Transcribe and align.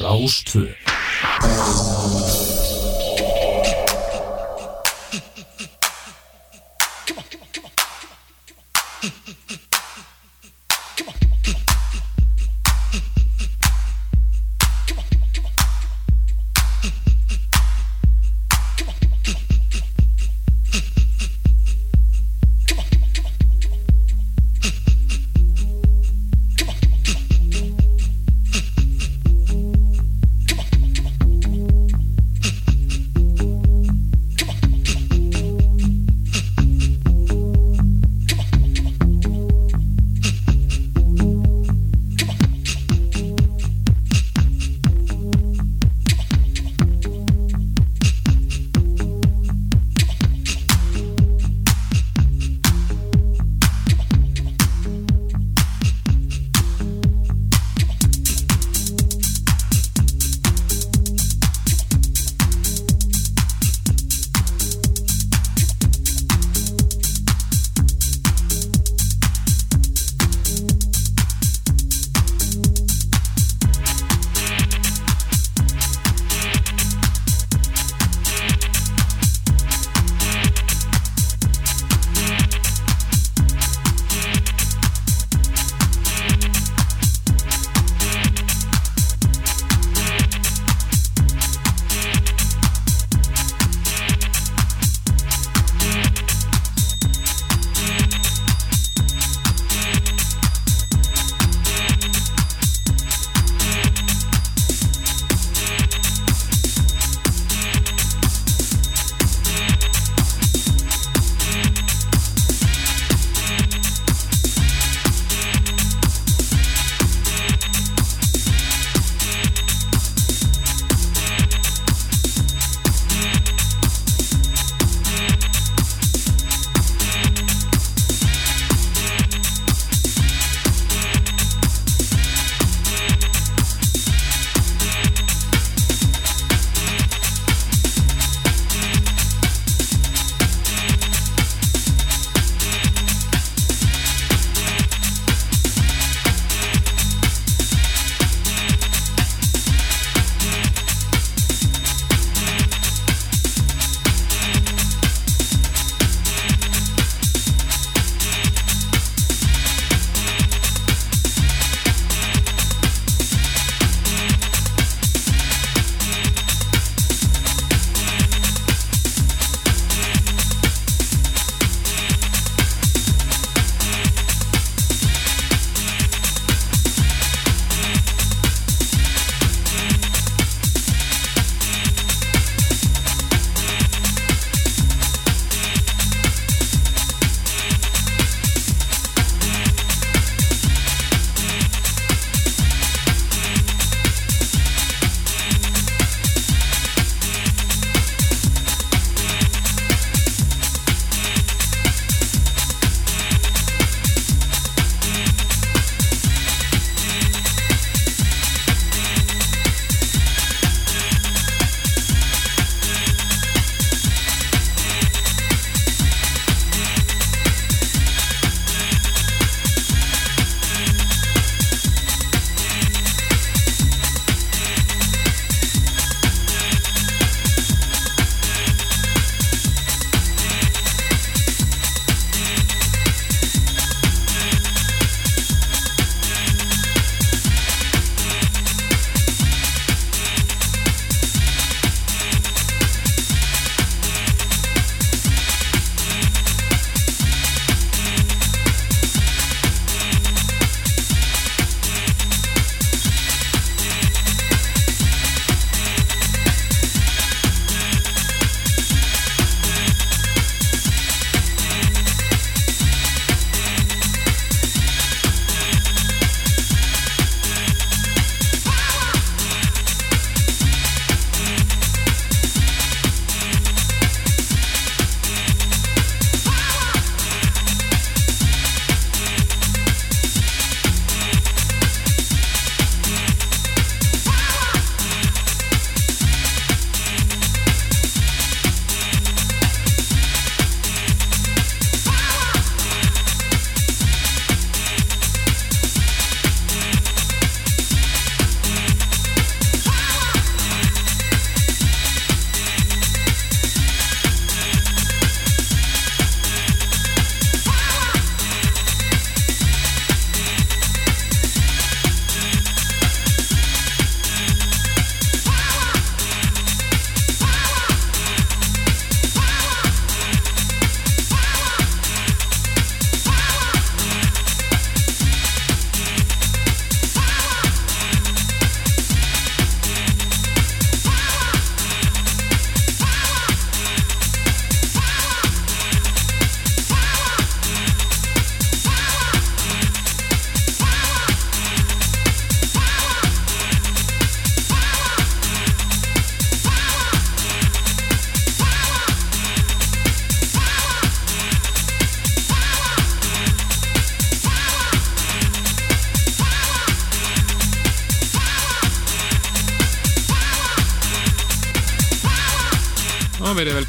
Rástvö 0.00 0.68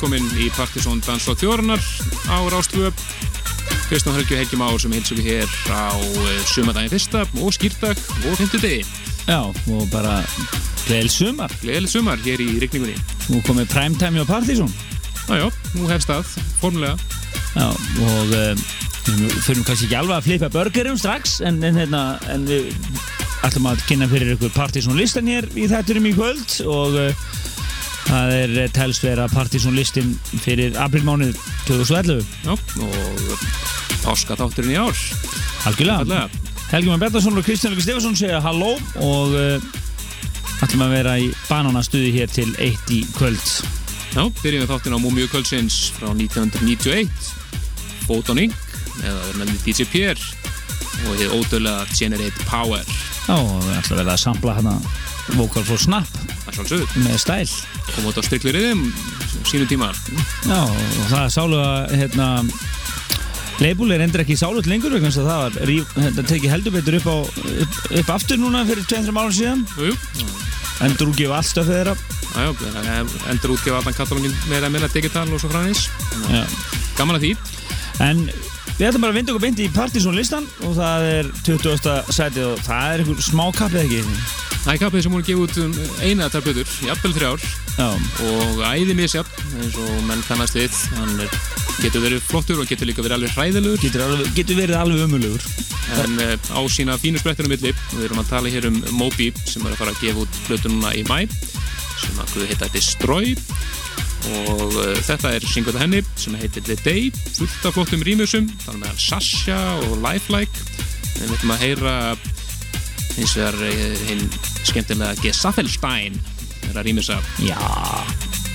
velkomin 0.04 0.34
í 0.36 0.50
Partisón 0.52 1.00
Dans 1.06 1.26
og 1.32 1.38
Þjóranar 1.40 1.80
á 2.28 2.38
Rástvöp. 2.52 2.98
Kristján 3.88 4.18
Helgi 4.18 4.36
Helgi 4.36 4.58
Már 4.60 4.76
sem 4.76 4.92
við 4.92 5.22
hér 5.24 5.52
á 5.72 5.96
eh, 5.96 6.42
sumadagin 6.44 6.92
fyrsta 6.92 7.22
og 7.40 7.54
skýrdag 7.56 7.96
og 8.28 8.36
fymtudegi. 8.36 8.82
Já, 9.30 9.40
og 9.48 9.86
bara 9.94 10.18
gleðil 10.90 11.08
sumar. 11.08 11.54
Gleðileg 11.62 11.94
sumar 11.94 12.20
hér 12.20 12.44
í 12.44 12.50
rikningunni. 12.60 12.98
Nú 13.32 13.40
komið 13.48 13.72
primetime 13.72 14.20
á 14.20 14.28
Partizón. 14.28 14.74
Jájá, 15.30 15.48
nú 15.78 15.88
hefst 15.88 16.12
það, 16.12 16.36
formulega. 16.60 17.00
Já, 17.56 17.70
og 17.72 18.36
uh, 18.36 18.66
við 19.08 19.38
fyrir 19.46 19.64
kannski 19.64 19.88
ekki 19.88 20.00
alveg 20.02 20.18
að 20.18 20.28
flipa 20.28 20.52
burgerum 20.52 21.00
strax, 21.00 21.38
en, 21.48 21.64
en, 21.64 21.80
hérna, 21.80 22.04
en 22.34 22.44
við 22.50 22.74
ætlum 23.48 23.72
að 23.72 23.88
kynna 23.88 24.12
fyrir 24.12 24.36
ykkur 24.36 24.52
Partizón 24.52 25.00
listan 25.00 25.32
hér 25.32 25.48
í 25.56 25.70
þætturum 25.72 26.12
í 26.12 26.14
kvöld 26.20 26.60
og 26.68 27.00
uh, 27.06 27.32
það 28.14 28.34
er 28.38 28.56
eh, 28.64 28.72
telst 28.74 29.04
vera 29.06 29.28
Partizón 29.32 29.78
listin 29.78 30.14
fyrir 30.44 30.78
aprilmánuð 30.82 31.38
2011. 31.68 32.24
Já, 32.46 32.54
og 32.54 33.46
páska 34.04 34.38
þátturinn 34.40 34.76
í 34.76 34.80
ár. 34.80 35.06
Algjörlega. 35.70 36.28
Helgi 36.74 36.90
Már 36.90 37.02
Bertarsson 37.04 37.38
og 37.38 37.46
Kristján 37.46 37.74
Lukas 37.74 37.86
Stefansson 37.86 38.16
segja 38.18 38.40
halló 38.42 38.72
og 39.06 39.36
uh, 39.38 40.64
ætlum 40.66 40.86
að 40.88 40.96
vera 40.96 41.16
í 41.22 41.28
bananastuði 41.46 42.10
hér 42.16 42.32
til 42.34 42.50
eitt 42.58 42.94
í 42.94 43.04
kvöld. 43.14 43.44
Já, 44.14 44.24
byrjum 44.42 44.64
við 44.64 44.72
þáttin 44.72 44.98
á 44.98 45.04
Múmiu 45.04 45.30
Kvöldsins 45.30 45.78
frá 45.96 46.10
1991. 46.12 47.10
Photon 48.08 48.42
Inc. 48.42 48.58
eða 49.02 49.30
nefnum 49.40 49.62
DJ 49.66 49.88
Pierre 49.90 50.20
og 51.08 51.18
þið 51.20 51.38
ódöðlega 51.38 51.88
Generate 51.94 52.48
Power. 52.50 52.84
Já, 53.28 53.38
við 53.38 53.78
ætlum 53.78 53.96
að 53.96 54.02
vera 54.04 54.18
að 54.18 54.24
sampla 54.26 54.58
hérna 54.58 54.76
Vocal 55.38 55.64
for 55.66 55.82
Snap 55.82 56.10
með 57.00 57.18
stæl. 57.22 57.48
Komum 57.96 58.10
út 58.12 58.20
á 58.20 58.24
striklu 58.26 58.54
riðum 58.56 58.86
sínum 59.50 59.70
tíma. 59.70 59.92
Já, 60.48 60.62
og 60.64 61.10
það 61.12 61.20
er 61.24 61.34
sálu 61.34 61.60
að 61.62 61.96
hérna, 62.00 62.30
Leibúl 63.62 63.94
er 63.94 64.02
endur 64.04 64.24
ekki 64.24 64.38
sálut 64.40 64.68
lengur 64.70 64.96
vegna 64.96 65.12
þess 65.12 65.22
að 65.22 65.30
það 65.30 65.42
var 65.44 65.70
ríf, 65.70 65.92
hérna, 66.00 66.26
tekið 66.32 66.54
heldur 66.56 66.74
betur 66.74 66.98
upp, 67.00 67.06
á, 67.08 67.18
upp, 67.66 67.78
upp 68.02 68.10
aftur 68.16 68.42
núna 68.42 68.64
fyrir 68.66 68.88
200 68.90 69.20
árum 69.22 69.36
síðan 69.38 69.62
Jú, 69.78 69.92
jú. 69.94 70.30
endur 70.88 71.12
útgefa 71.14 71.38
allt 71.38 71.52
stöfið 71.52 71.78
þeirra 71.78 71.96
er 72.34 73.14
endur 73.30 73.54
útgefa 73.54 73.78
allan 73.78 73.98
katalógin 74.00 74.34
meira 74.50 74.72
meira 74.74 74.90
digital 74.90 75.28
og 75.30 75.44
svo. 75.44 75.52
Já. 75.54 76.44
Gaman 76.98 77.20
að 77.20 77.28
því. 77.28 77.36
en 78.02 78.24
við 78.80 78.88
ætlum 78.88 79.04
bara 79.06 79.14
að 79.14 79.20
vinda 79.20 79.34
okkur 79.34 79.46
beint 79.46 79.62
í 79.62 79.70
Partizón 79.74 80.18
listan 80.18 80.48
og 80.66 80.74
það 80.80 81.06
er 81.12 81.30
20. 81.46 81.94
sætið 82.10 82.48
og 82.50 82.64
það 82.66 82.88
er 82.96 83.04
einhver 83.04 83.22
smá 83.22 83.46
kappið 83.54 83.84
ekki 83.86 84.02
Það 84.64 84.72
er 84.74 84.80
kappið 84.80 85.04
sem 85.04 85.14
voru 85.14 85.26
gefið 85.28 85.44
út 85.44 85.58
um 85.60 85.74
eina 86.08 86.30
þar 86.32 86.44
plötur, 86.46 86.70
jafnvel 86.88 87.14
þrjár. 87.18 87.42
Já, 87.74 87.88
og 88.30 88.62
æði 88.64 88.96
misjafn 88.96 89.60
eins 89.60 89.76
og 89.84 89.94
menn 90.08 90.24
kannast 90.24 90.56
við. 90.56 90.78
Hann 90.96 91.20
er, 91.26 91.38
getur 91.84 92.06
verið 92.06 92.24
flottur 92.30 92.62
og 92.64 92.70
getur 92.70 92.88
líka 92.88 93.04
verið 93.04 93.18
alveg 93.18 93.36
hræðilegur. 93.36 93.82
Getur, 93.84 94.06
alveg, 94.08 94.32
getur 94.38 94.62
verið 94.62 94.80
alveg 94.80 95.04
umulugur 95.08 95.48
en 96.00 96.16
uh, 96.24 96.56
á 96.56 96.60
sína 96.72 96.96
fínu 96.98 97.20
sprettunum 97.20 97.52
milli 97.52 97.74
við 97.74 98.06
erum 98.08 98.22
að 98.22 98.30
tala 98.32 98.52
hér 98.54 98.70
um 98.70 98.80
Moby 98.96 99.30
sem 99.44 99.66
er 99.66 99.74
að 99.74 99.82
fara 99.82 99.94
að 99.94 100.04
gefa 100.04 100.24
út 100.24 100.40
plötununa 100.48 100.94
í 100.96 101.04
mæ 101.10 101.26
sem 102.00 102.22
að 102.24 102.48
heita 102.50 102.70
Destroy. 102.74 103.34
Og 104.24 104.78
uh, 104.80 104.94
þetta 105.04 105.34
er 105.36 105.46
syngut 105.52 105.76
af 105.76 105.84
henni 105.84 106.00
sem 106.16 106.36
heitir 106.40 106.64
The 106.64 106.78
Day 106.86 107.10
fullt 107.36 107.68
af 107.68 107.76
flottum 107.76 108.06
rýmusum 108.08 108.48
þannig 108.64 108.86
meðal 108.86 109.02
Sasha 109.04 109.60
og 109.84 109.98
Lifelike. 110.00 110.72
Við 111.20 111.36
ætlum 111.36 111.54
að 111.54 111.66
heyra 111.68 111.98
eins 113.18 113.36
og 113.38 113.44
það 113.44 113.64
er 113.70 114.04
hinn 114.10 114.24
skemmtilega 114.66 115.18
Gesaffelstein 115.22 116.20
er 116.70 116.78
að 116.80 116.88
rýmisa 116.90 117.20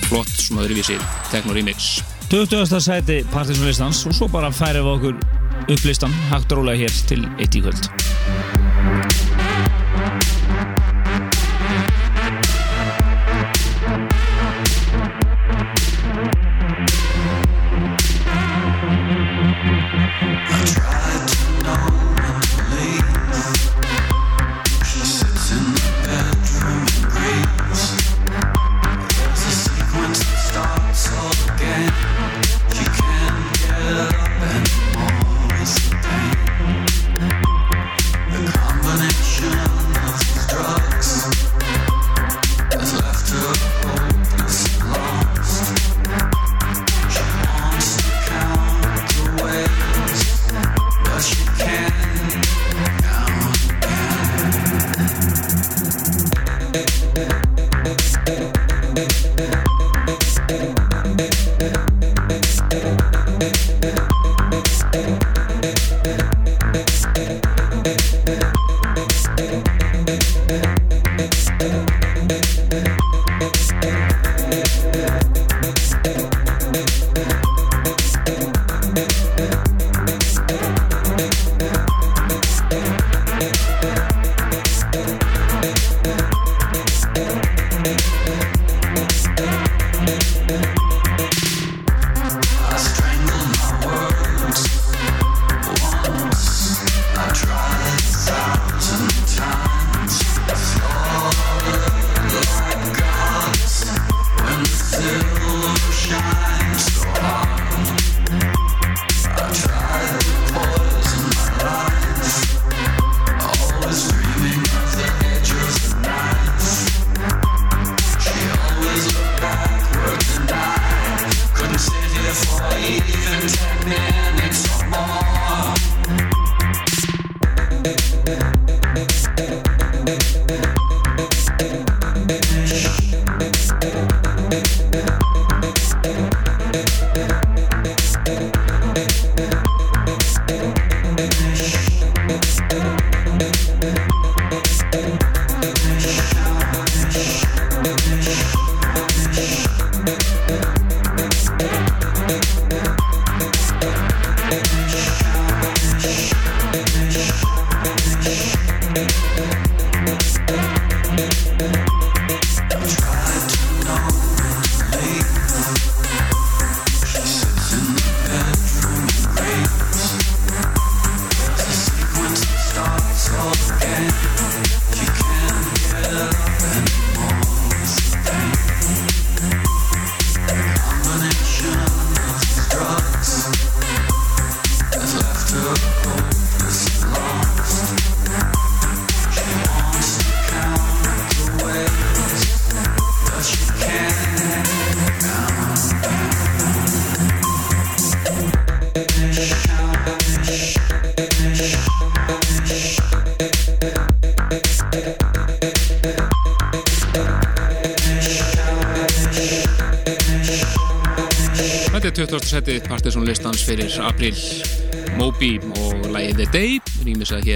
flott 0.09 0.33
svona 0.35 0.65
öðruvísi 0.67 0.99
techno 1.33 1.57
remix 1.57 1.99
20. 2.33 2.81
sæti 2.85 3.23
Partizón 3.33 3.69
listans 3.69 4.05
og 4.09 4.17
svo 4.17 4.29
bara 4.33 4.53
færum 4.53 4.89
við 4.89 4.95
okkur 4.97 5.75
upp 5.75 5.85
listan 5.89 6.15
hægt 6.33 6.57
rólega 6.57 6.87
hér 6.87 7.03
til 7.09 7.25
eitt 7.39 7.57
í 7.57 7.65
kvöld 7.65 8.58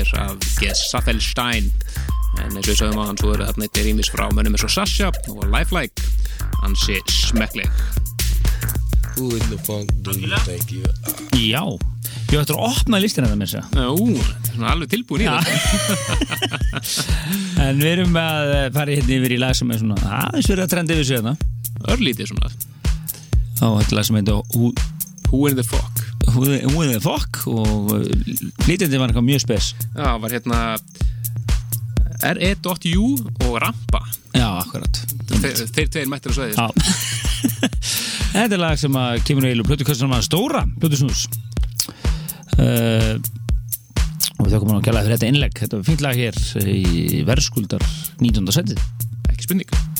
hér 0.02 0.18
af 0.18 0.36
Gesaffelstein 0.58 1.70
en 2.40 2.56
eins 2.56 2.64
og 2.64 2.70
ég 2.72 2.78
sagði 2.78 2.96
maður 2.96 3.18
svo 3.20 3.32
eru 3.34 3.46
þarna 3.48 3.66
eitthvað 3.66 3.86
rýmis 3.86 4.08
frá 4.12 4.24
mönnum 4.32 4.54
eins 4.56 4.64
og 4.66 4.72
Sasha 4.72 5.10
og 5.30 5.42
Lifelike. 5.52 6.06
Hansi 6.62 6.96
smekkleg. 7.12 7.68
Who 9.12 9.28
in 9.36 9.44
the 9.50 9.58
funk 9.66 9.90
do 10.02 10.14
you 10.16 10.32
think 10.46 10.72
you 10.72 10.86
are? 10.88 11.26
Já, 11.36 11.62
ég 12.32 12.38
ætti 12.40 12.54
að 12.54 12.62
opna 12.64 13.00
listina 13.02 13.28
það 13.28 13.42
með 13.42 13.52
þess 13.52 13.60
Ú, 13.92 14.14
svona 14.48 14.70
alveg 14.72 14.88
tilbúin 14.94 15.20
í 15.20 15.28
Já. 15.28 15.34
þetta. 15.44 16.80
En 17.66 17.78
við 17.78 17.90
erum 17.92 18.16
að 18.16 18.54
fara 18.74 18.96
hérna 18.96 19.16
yfir 19.18 19.36
í 19.36 19.40
lag 19.42 19.54
sem 19.58 19.70
er 19.70 19.82
svona 19.82 20.00
aðeins 20.22 20.48
verið 20.48 20.64
að 20.64 20.72
trenda 20.72 20.96
yfir 20.96 21.08
sig 21.10 21.20
þarna 21.20 21.36
Örlítið 21.92 22.32
svona. 22.32 22.48
Þá 23.60 23.66
þetta 23.66 23.90
er 23.90 23.96
lag 23.98 24.08
sem 24.08 24.18
heitir 24.22 24.40
Who, 24.56 24.72
Who 25.28 25.44
in 25.50 25.60
the 25.60 25.66
fuck 25.68 25.91
Who 26.32 26.84
the 26.88 27.00
Fuck 27.02 27.42
og 27.50 27.92
lítandi 28.66 28.98
var 29.00 29.10
eitthvað 29.10 29.26
mjög 29.26 29.42
spes. 29.44 29.72
Já, 29.96 30.08
var 30.22 30.32
hérna 30.32 30.60
RE.U 32.22 33.06
og 33.46 33.56
Rampa. 33.60 34.00
Já, 34.32 34.46
akkurat. 34.62 35.00
Þeir, 35.32 35.62
þeir 35.74 35.92
tveir 35.92 36.10
mættir 36.10 36.32
að 36.32 36.38
sveði 36.38 36.56
Já. 36.56 36.66
Þetta 38.32 38.56
er 38.56 38.62
lag 38.62 38.80
sem 38.80 38.96
að 38.96 39.20
kemur 39.28 39.48
eilu 39.50 39.66
plötukastunum 39.66 40.16
að 40.16 40.26
stóra 40.28 40.64
plötusnús. 40.80 41.26
Uh, 42.56 43.18
og 44.38 44.46
við 44.46 44.54
þakkum 44.54 44.76
að 44.76 44.84
kjalla 44.86 45.04
fyrir 45.04 45.18
þetta 45.18 45.32
innlegg. 45.32 45.56
Þetta 45.60 45.80
var 45.80 45.88
fínt 45.90 46.04
lag 46.06 46.20
hér 46.24 46.42
í 46.64 47.24
verðskuldar 47.28 47.88
19. 48.22 48.54
setið 48.56 48.86
Ekki 49.32 49.48
spurning 49.48 49.91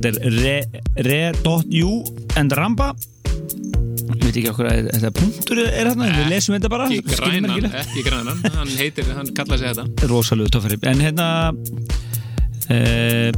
þetta 0.00 0.26
er 0.26 0.36
Re- 0.40 0.82
Re.U 1.06 1.90
and 2.40 2.54
Ramba. 2.56 2.90
Ég 4.10 4.24
veit 4.24 4.36
ekki 4.40 4.50
okkur 4.50 4.66
að 4.70 4.88
þetta 4.90 5.10
punktur 5.16 5.60
er 5.62 5.86
hérna, 5.86 6.08
við 6.16 6.28
lesum 6.32 6.54
þetta 6.56 6.70
bara 6.72 6.86
Ekki 6.90 7.14
grænan, 7.14 7.66
ekki 7.82 8.02
grænan 8.06 8.40
Hann 8.56 8.72
heitir, 8.78 9.06
hann 9.14 9.28
kallaði 9.36 9.62
sig 9.62 9.76
þetta. 9.76 10.08
Rosalegu 10.10 10.50
töffari. 10.54 10.78
En 10.90 11.02
hérna 11.04 11.26
uh, 12.70 13.30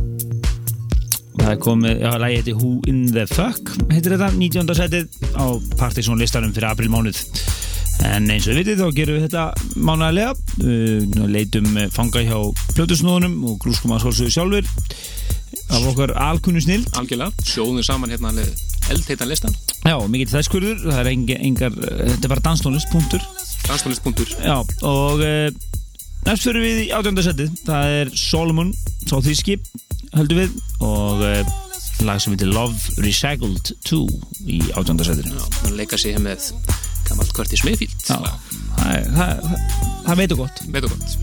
það 1.36 1.50
er 1.52 1.60
komið 1.64 2.02
já, 2.04 2.10
lagi 2.24 2.40
heiti 2.40 2.54
Who 2.56 2.72
in 2.90 3.04
the 3.12 3.26
Fuck 3.30 3.74
heitir 3.92 4.16
þetta, 4.16 4.32
19. 4.38 4.74
setið 4.80 5.18
á 5.36 5.44
Partisan 5.80 6.20
listarum 6.20 6.52
fyrir 6.56 6.70
aprilmánuð 6.72 7.20
en 8.08 8.30
eins 8.32 8.46
og 8.46 8.54
við 8.54 8.62
vitið 8.62 8.82
þá 8.82 8.96
gerum 8.96 9.18
við 9.18 9.24
þetta 9.26 9.44
mánaðarlega. 9.88 10.32
Uh, 10.62 11.26
leitum 11.32 11.68
eh, 11.76 11.88
fanga 11.92 12.22
hjá 12.26 12.38
plötusnóðunum 12.76 13.38
og 13.48 13.58
grúskum 13.62 13.94
að 13.94 14.06
svolsögðu 14.06 14.34
sjálfur 14.36 14.70
af 15.72 15.86
okkar 15.88 16.12
alkunnu 16.20 16.60
snill 16.60 16.82
Algjörlega, 16.98 17.44
sjóðum 17.48 17.84
saman 17.86 18.12
hérna 18.12 18.32
eldheitan 18.92 19.30
listan. 19.30 19.54
Já, 19.86 19.96
mikill 20.10 20.30
þesskurður, 20.30 20.80
það 20.84 21.00
er 21.00 21.10
enga, 21.12 21.38
engar 21.48 21.76
þetta 21.78 22.26
er 22.26 22.32
bara 22.34 22.44
danstónlist, 22.44 22.90
punktur. 22.92 23.24
Danstónlist.ur 23.68 24.34
Já, 24.42 24.58
og 24.88 25.22
uh, 25.22 25.48
næst 26.28 26.48
fyrir 26.48 26.64
við 26.64 26.84
í 26.84 26.88
átjönda 26.96 27.24
setið. 27.24 27.58
Það 27.66 27.98
er 28.02 28.14
Solomon, 28.18 28.72
sá 29.06 29.16
þýski 29.24 29.58
höldum 30.16 30.42
við. 30.42 30.56
Og 30.84 31.24
uh, 31.24 31.58
lag 32.06 32.22
sem 32.22 32.34
heitir 32.34 32.50
Love 32.52 33.02
Recycled 33.04 33.74
2 33.88 34.02
í 34.50 34.62
átjönda 34.74 35.06
setinu. 35.08 35.36
Já, 35.38 35.60
hann 35.62 35.78
leika 35.78 36.00
sig 36.00 36.16
hér 36.16 36.26
með 36.26 36.50
gammalt 37.08 37.32
Curtis 37.36 37.64
Mayfield 37.66 37.94
Já, 38.08 38.18
það, 38.78 38.92
er- 38.96 39.10
það, 39.16 39.42
það, 39.48 39.66
það 40.06 40.20
veitur 40.22 40.42
gott. 40.44 40.62
Veit 40.74 40.84
og 40.88 40.94
gott 40.96 41.18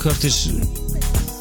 Curtis 0.00 0.46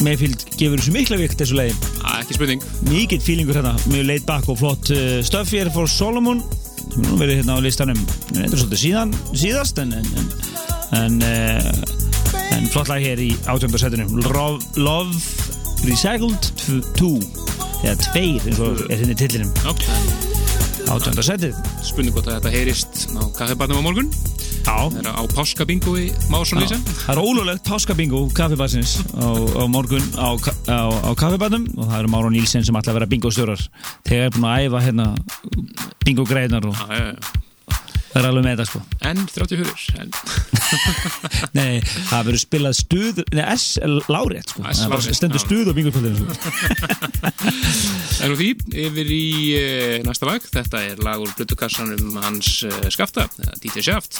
Mayfield 0.04 0.46
gefur 0.60 0.80
þessu 0.80 0.94
mikla 0.96 1.18
vikt 1.20 1.40
þessu 1.40 1.60
Á, 1.60 2.20
ekki 2.20 2.36
spurning. 2.36 2.64
Mikið 2.88 3.24
fílingur 3.24 3.60
hérna, 3.60 3.74
mjög 3.92 4.06
laid 4.08 4.26
back 4.28 4.48
og 4.52 4.60
flott 4.60 4.92
uh, 4.96 5.20
stöf 5.24 5.52
Ég 5.56 5.68
er 5.68 5.72
fór 5.74 5.88
Solomon. 5.92 6.42
Sem 6.90 7.04
nú 7.06 7.20
verið 7.20 7.42
hérna 7.42 7.60
á 7.60 7.64
listanum. 7.64 8.00
Er 8.36 8.52
svolítið 8.52 8.82
síðan, 8.84 9.14
síðast 9.32 9.80
en, 9.84 9.94
en, 10.00 10.08
en, 10.20 10.32
en, 11.00 11.20
uh, 11.24 12.40
en 12.56 12.70
flott 12.74 12.92
lag 12.92 13.04
hér 13.04 13.22
í 13.24 13.30
átjöndarsetinu 13.48 14.08
Love, 14.24 14.60
Love 14.80 15.16
Recycled 15.88 16.52
2 17.00 17.12
eða 17.86 17.96
2 18.12 18.24
eins 18.44 18.60
og 18.60 18.84
er 18.90 18.98
hérna 18.98 19.16
í 19.16 19.20
tillinum 19.20 19.54
Já, 19.64 19.72
átjöndarsetið 20.96 21.56
spurning 21.86 22.16
hvort 22.16 22.28
að 22.28 22.40
þetta 22.40 22.56
heyrist 22.58 23.06
á 23.16 23.24
kaffibarnum 23.38 23.80
á 23.80 23.88
morgun 23.88 24.12
Það 24.80 25.02
er 25.02 25.10
á 25.12 25.24
páskabingo 25.36 25.94
í 26.00 26.06
Másson 26.32 26.62
Lísa 26.62 26.78
það 26.80 27.12
er 27.12 27.20
ólulegt 27.20 27.66
páskabingo 27.68 28.22
kaffibarsins 28.38 28.94
á, 29.12 29.28
á 29.60 29.64
morgun 29.68 30.06
á, 30.16 30.30
á, 30.72 30.80
á 31.04 31.12
kaffibarnum 31.20 31.66
og 31.76 31.90
það 31.90 31.98
eru 32.00 32.14
Máron 32.14 32.34
Nílsen 32.38 32.64
sem 32.64 32.80
ætla 32.80 32.94
að 32.94 33.02
vera 33.02 33.10
bingostjórar. 33.12 33.66
Þegar 34.08 34.30
er 34.30 34.34
búin 34.38 34.48
að 34.48 34.64
æfa 34.70 34.86
hérna 34.88 35.10
bingo 36.08 36.26
greinar 36.30 36.64
og 36.72 36.80
Já, 36.80 36.88
já, 36.96 37.12
já. 37.12 37.36
það 38.10 38.22
er 38.24 38.28
alveg 38.30 38.46
með 38.48 38.56
þetta 38.56 38.68
sko. 38.72 38.82
En 39.10 39.26
34 39.36 40.00
en, 40.00 40.16
Nei, 41.58 41.80
það 42.10 42.26
verður 42.28 42.42
spilað 42.44 42.76
stuð 42.78 43.20
Nei, 43.34 43.44
S 43.56 43.68
lárétt 44.10 44.54
sko. 44.54 44.64
S 44.70 44.84
Það 44.86 44.96
er 45.00 45.18
stendur 45.20 45.44
stuð 45.44 45.70
á 45.70 45.74
bingopöldinu 45.76 46.24
sko. 46.24 46.32
En 48.20 48.34
úr 48.34 48.40
því, 48.40 48.50
yfir 48.86 49.12
í 49.16 49.24
e, 49.56 49.68
næsta 50.04 50.28
lag, 50.28 50.44
þetta 50.44 50.82
er 50.92 51.00
lag 51.06 51.22
úr 51.24 51.32
blutukassanum 51.38 52.18
hans 52.20 52.50
e, 52.68 52.72
skafta, 52.92 53.28
eða 53.40 53.56
DJ 53.64 53.86
Shaft, 53.88 54.20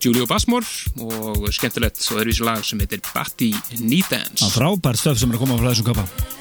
Julio 0.00 0.26
Basmore 0.30 0.66
og 1.04 1.48
skemmtilegt 1.52 2.00
og 2.10 2.22
öðruvísi 2.22 2.46
lag 2.46 2.64
sem 2.64 2.80
heitir 2.80 3.02
Batty 3.12 3.52
Knee 3.76 4.04
Dance. 4.08 4.40
Það 4.40 4.48
er 4.48 4.56
frábært 4.56 5.02
stöf 5.02 5.20
sem 5.20 5.32
er 5.32 5.40
að 5.40 5.44
koma 5.44 5.60
frá 5.60 5.72
þessum 5.72 5.90
kappa 5.92 6.39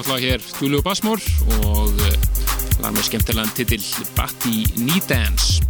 Á 0.00 0.02
flott 0.02 0.16
lag 0.16 0.22
hér, 0.24 0.40
Julio 0.56 0.80
Basmore 0.80 1.20
og 1.68 1.98
eh, 2.08 2.14
lag 2.80 2.94
með 2.96 3.04
skemmtilegan 3.10 3.50
titill 3.52 3.84
Batty 4.16 4.62
Knee 4.78 5.02
Dance. 5.04 5.60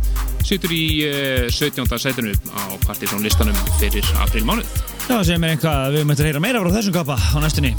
situr 0.47 0.71
í 0.71 0.85
uh, 1.05 1.49
17. 1.51 1.83
sætinu 1.99 2.31
á 2.55 2.63
Partizón 2.87 3.25
listanum 3.27 3.59
fyrir 3.81 4.07
april 4.23 4.45
mánuð. 4.47 4.71
Já, 5.09 5.19
segir 5.27 5.43
mér 5.43 5.57
eitthvað 5.57 5.83
að 5.83 5.97
við 5.97 6.07
möttum 6.07 6.25
að 6.25 6.31
heyra 6.31 6.45
meira 6.47 6.63
frá 6.63 6.71
þessum 6.77 6.95
kappa 6.95 7.19
á 7.19 7.39
næstunni. 7.43 7.75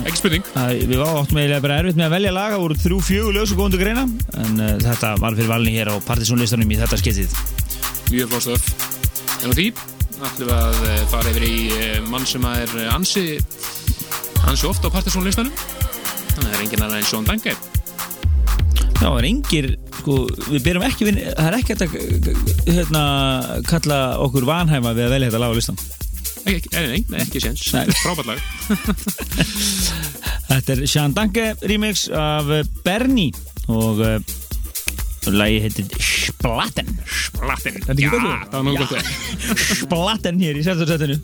Ekki 0.00 0.22
spurning. 0.22 0.50
Við 0.88 1.04
áttum 1.04 1.40
eiginlega 1.40 1.64
bara 1.68 1.78
erfitt 1.82 2.00
með 2.00 2.08
að 2.08 2.16
velja 2.16 2.34
laga 2.38 2.64
úr 2.64 2.76
þrjú 2.80 3.00
fjögur 3.06 3.36
lög 3.36 3.48
sem 3.48 3.60
góðum 3.60 3.84
greina 3.84 4.08
en 4.40 4.56
uh, 4.56 4.74
þetta 4.80 5.14
var 5.20 5.36
fyrir 5.36 5.52
valni 5.52 5.76
hér 5.76 5.92
á 5.92 5.96
Partizón 6.08 6.40
listanum 6.40 6.72
í 6.72 6.80
þetta 6.80 7.00
skiptið. 7.00 7.40
Mjög 8.08 8.32
flóstöf. 8.34 8.72
En 9.44 9.52
á 9.52 9.56
því 9.56 9.70
ætlum 10.20 10.48
við 10.48 10.56
að 10.56 10.80
eh, 10.88 11.04
fara 11.10 11.30
yfir 11.32 11.46
í 11.46 11.58
eh, 11.76 12.00
mann 12.10 12.26
sem 12.28 12.44
er 12.48 12.74
eh, 12.76 12.88
ansi, 12.92 13.26
ansi 14.48 14.68
ofta 14.68 14.90
á 14.92 14.94
Partizón 14.98 15.24
listanum. 15.24 15.52
Þannig 15.54 15.76
að 15.76 15.79
það 16.44 16.56
er 16.56 16.64
enginn 16.64 16.84
annar 16.86 17.00
en 17.00 17.08
Sean 17.10 17.28
Danke. 17.28 17.54
Já, 19.00 19.06
það 19.06 19.18
er 19.20 19.28
engir, 19.30 19.70
sko, 19.96 20.16
við 20.50 20.64
byrjum 20.66 20.84
ekki, 20.84 21.06
við, 21.08 21.22
það 21.32 21.46
er 21.46 21.56
ekki 21.56 21.72
hægt 21.72 21.84
að 21.86 21.94
hérna, 22.68 23.04
kalla 23.70 24.00
okkur 24.26 24.48
vanhæma 24.48 24.92
við 24.98 25.06
að 25.06 25.14
velja 25.16 25.30
þetta 25.30 25.40
lag 25.40 25.54
á 25.54 25.58
listan. 25.60 25.80
Ekki, 26.40 26.56
ekki, 26.56 26.70
nei, 26.76 27.00
nei, 27.12 27.20
ekki 27.24 27.40
séns. 27.44 27.64
Frábært 28.00 28.28
lag. 28.30 28.38
Þetta 30.50 30.74
er 30.74 30.84
Sean 30.90 31.12
Danke 31.14 31.50
remix 31.68 32.08
af 32.16 32.48
eh, 32.50 32.64
Bernie 32.82 33.30
og 33.70 34.00
uh, 34.02 34.16
lagi 35.30 35.60
heitir 35.62 35.90
Splatten. 36.02 36.88
Splatten. 37.06 37.76
Já, 37.94 38.10
það 38.10 38.56
var 38.56 38.64
nú 38.66 38.74
gott. 38.80 39.12
Splatten 39.84 40.40
hér 40.42 40.58
í 40.58 40.64
sérstarsættinu. 40.66 41.20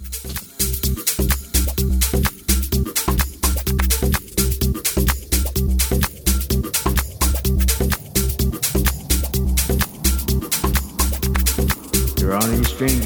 String 12.77 13.06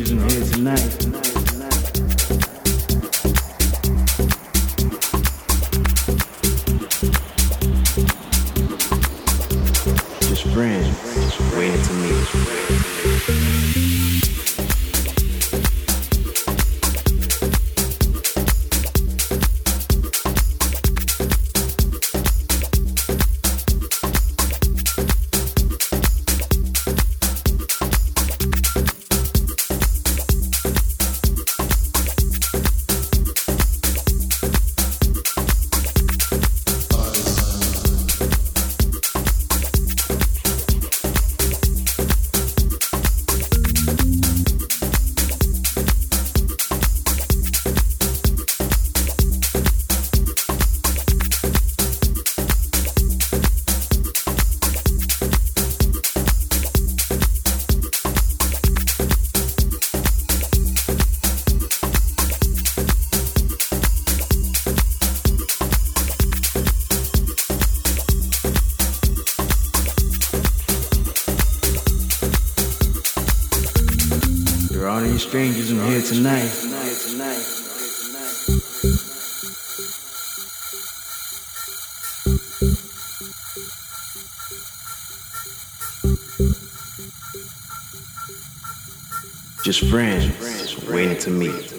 Just 89.80 89.92
friends, 89.92 90.88
waiting 90.90 91.16
to 91.20 91.30
meet. 91.30 91.72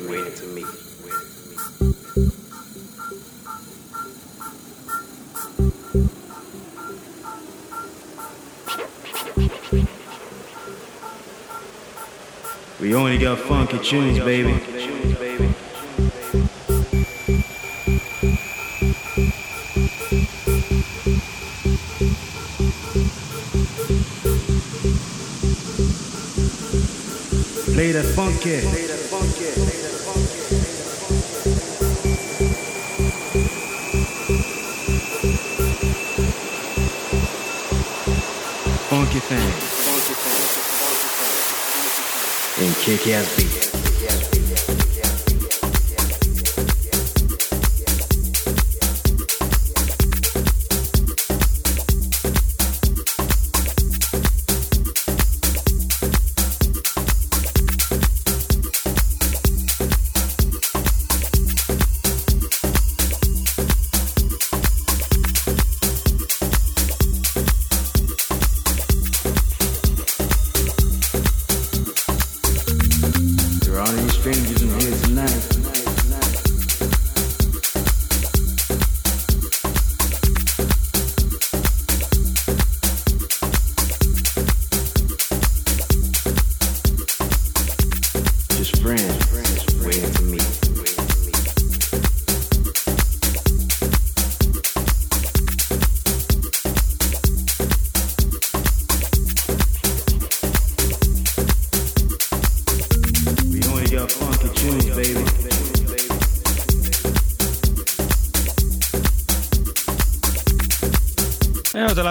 We 12.80 12.96
only 12.96 13.20
got 13.20 13.38
funky 13.38 13.78
tunes, 13.78 14.18
baby. 14.18 14.71
Beta 27.82 28.04
Funky. 28.04 28.62
Beta 28.62 28.96
Funky. 29.10 29.46
Funky. 30.06 30.40
Funky 38.88 39.20
things. 39.20 39.56
Funky 39.90 40.14
things. 40.14 41.48
And 42.68 42.76
kick 42.86 43.08
ass 43.08 43.36
beat. 43.36 44.31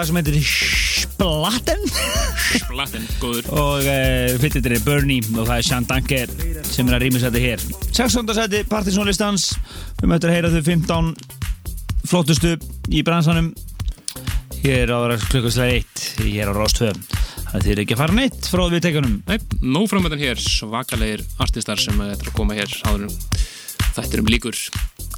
Lag 0.01 0.07
sem 0.09 0.17
heitir 0.17 0.37
Splatten 0.41 1.81
Splatten, 2.55 3.03
góður. 3.21 3.49
og 3.53 3.85
uh, 3.85 4.31
fyrtitir 4.41 4.73
er 4.73 4.81
Bernie 4.81 5.21
og 5.35 5.45
það 5.45 5.59
er 5.59 5.67
Sean 5.67 5.85
Danke 5.85 6.21
sem 6.65 6.89
er 6.89 6.95
að 6.97 7.03
rýmis 7.03 7.25
þetta 7.27 7.43
hér 7.43 7.65
16. 7.91 8.31
seti 8.33 8.61
Partisan 8.71 9.05
listans 9.05 9.51
við 9.99 10.09
möttum 10.09 10.31
að 10.31 10.37
heyra 10.39 10.51
þau 10.55 10.63
15 10.71 11.11
flottustu 12.09 12.55
í 12.89 13.03
bransanum 13.05 13.51
hér 14.63 14.89
á 14.89 14.97
klukkastlega 15.27 15.83
1 15.83 16.25
hér 16.31 16.49
á 16.49 16.53
2 16.57 16.89
það 17.51 17.67
þýr 17.67 17.83
ekki 17.83 17.97
að 17.97 18.01
fara 18.01 18.17
neitt 18.17 18.49
frá 18.49 18.65
við 18.73 18.85
tekunum 18.87 19.19
Nei, 19.29 19.37
nóg 19.61 19.85
framöndan 19.91 20.23
hér, 20.23 20.41
svakalegir 20.41 21.27
artistar 21.43 21.81
sem 21.83 22.01
ætla 22.07 22.31
að 22.31 22.37
koma 22.39 22.57
hér 22.57 22.73
áður 22.89 23.05
en 23.05 23.15
þættir 23.91 24.25
um 24.25 24.33
líkur. 24.33 24.65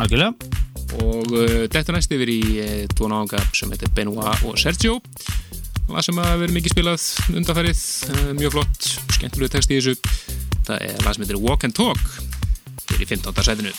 algjörlega 0.04 0.73
Og 1.02 1.34
uh, 1.34 1.64
þetta 1.72 1.96
næst 1.96 2.14
yfir 2.14 2.30
í 2.30 2.42
uh, 2.62 2.84
tvo 2.94 3.10
náðunga 3.12 3.42
sem 3.56 3.72
heitir 3.74 3.92
Benoit 3.96 4.46
og 4.46 4.60
Sergio 4.62 5.00
lag 5.90 6.06
sem 6.06 6.20
að 6.22 6.46
vera 6.46 6.56
mikið 6.56 6.76
spilað 6.76 7.08
undanfærið, 7.34 7.82
uh, 8.14 8.30
mjög 8.38 8.56
flott 8.56 8.88
skemmtilega 9.18 9.56
text 9.58 9.74
í 9.74 9.80
þessu 9.80 9.96
það 10.64 10.78
er 10.88 11.04
lag 11.04 11.18
sem 11.18 11.26
heitir 11.26 11.42
Walk 11.44 11.68
and 11.68 11.76
Talk 11.76 12.00
í 13.00 13.06
15. 13.10 13.34
sætinu 13.44 13.74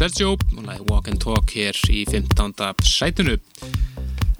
Sergio 0.00 0.30
og 0.32 0.62
lagi 0.64 0.80
Walk 0.88 1.08
and 1.08 1.20
Talk 1.20 1.50
hér 1.52 1.76
í 1.92 2.06
15. 2.08 2.54
sætunu 2.88 3.34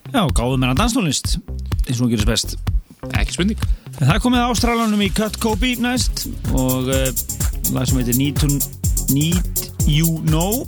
Já, 0.09 0.23
gáðum 0.33 0.63
meina 0.63 0.73
danstónlist 0.73 1.35
eins 1.85 1.99
og 1.99 2.07
hún 2.07 2.13
gerist 2.15 2.31
best. 2.31 2.55
Ekki 3.13 3.35
spurning. 3.35 3.67
Það 3.99 4.15
er 4.15 4.23
komið 4.25 4.41
að 4.41 4.53
Ástralanum 4.55 5.03
í 5.05 5.11
Cut 5.13 5.37
Kobe 5.43 5.75
næst 5.85 6.25
og 6.57 6.89
uh, 6.89 7.13
lag 7.75 7.91
sem 7.91 8.01
heitir 8.01 8.17
Need, 8.17 8.41
to, 8.41 8.49
Need 9.13 9.69
You 9.85 10.17
Know. 10.31 10.65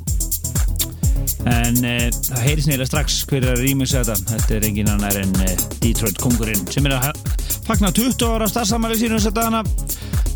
En 1.48 1.80
uh, 1.80 2.12
það 2.12 2.44
heyrðis 2.44 2.68
neila 2.68 2.90
strax 2.90 3.22
hver 3.30 3.46
er 3.46 3.56
að 3.56 3.64
rýmisa 3.64 4.04
þetta. 4.04 4.34
Þetta 4.34 4.58
er 4.58 4.68
engin 4.68 4.92
annar 4.92 5.16
en 5.22 5.32
uh, 5.40 5.54
Detroit 5.78 6.20
kongurinn 6.20 6.68
sem 6.68 6.90
er 6.90 6.98
að 6.98 7.24
fagna 7.64 7.94
20 7.96 8.28
ára 8.28 8.52
starfsamæli 8.52 9.00
sínu 9.00 9.16
þess 9.16 9.32
að 9.32 9.40
dana 9.40 9.64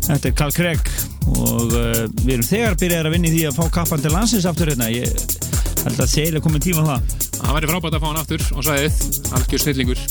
þetta 0.07 0.31
er 0.31 0.37
Carl 0.41 0.57
Craig 0.57 0.96
og 1.35 1.73
uh, 1.75 2.03
við 2.23 2.33
erum 2.37 2.49
þegar 2.49 2.81
byrjaðir 2.81 3.09
að 3.11 3.17
vinna 3.17 3.31
í 3.31 3.35
því 3.35 3.45
að 3.49 3.57
fá 3.59 3.65
kappan 3.79 4.03
til 4.03 4.13
landsins 4.15 4.47
aftur 4.49 4.71
hérna 4.71 4.91
ég 4.93 5.11
held 5.83 5.99
að 5.99 6.11
segja 6.11 6.43
komið 6.43 6.69
tíma 6.69 6.85
á 6.85 6.89
það 6.91 7.25
Það 7.37 7.53
væri 7.53 7.69
frábært 7.69 7.97
að 7.97 8.01
fá 8.01 8.07
hann 8.09 8.21
aftur 8.21 8.45
og 8.57 8.65
sæðið, 8.65 9.01
algjör 9.37 9.63
snillingur. 9.63 10.05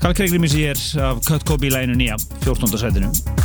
Carl 0.00 0.16
Craig 0.16 0.34
rýmisi 0.34 0.64
hér 0.66 0.82
af 1.08 1.22
Cut 1.28 1.46
Kobe 1.48 1.72
læginu 1.72 1.96
nýja 1.96 2.20
14. 2.44 2.78
sætinu 2.84 3.39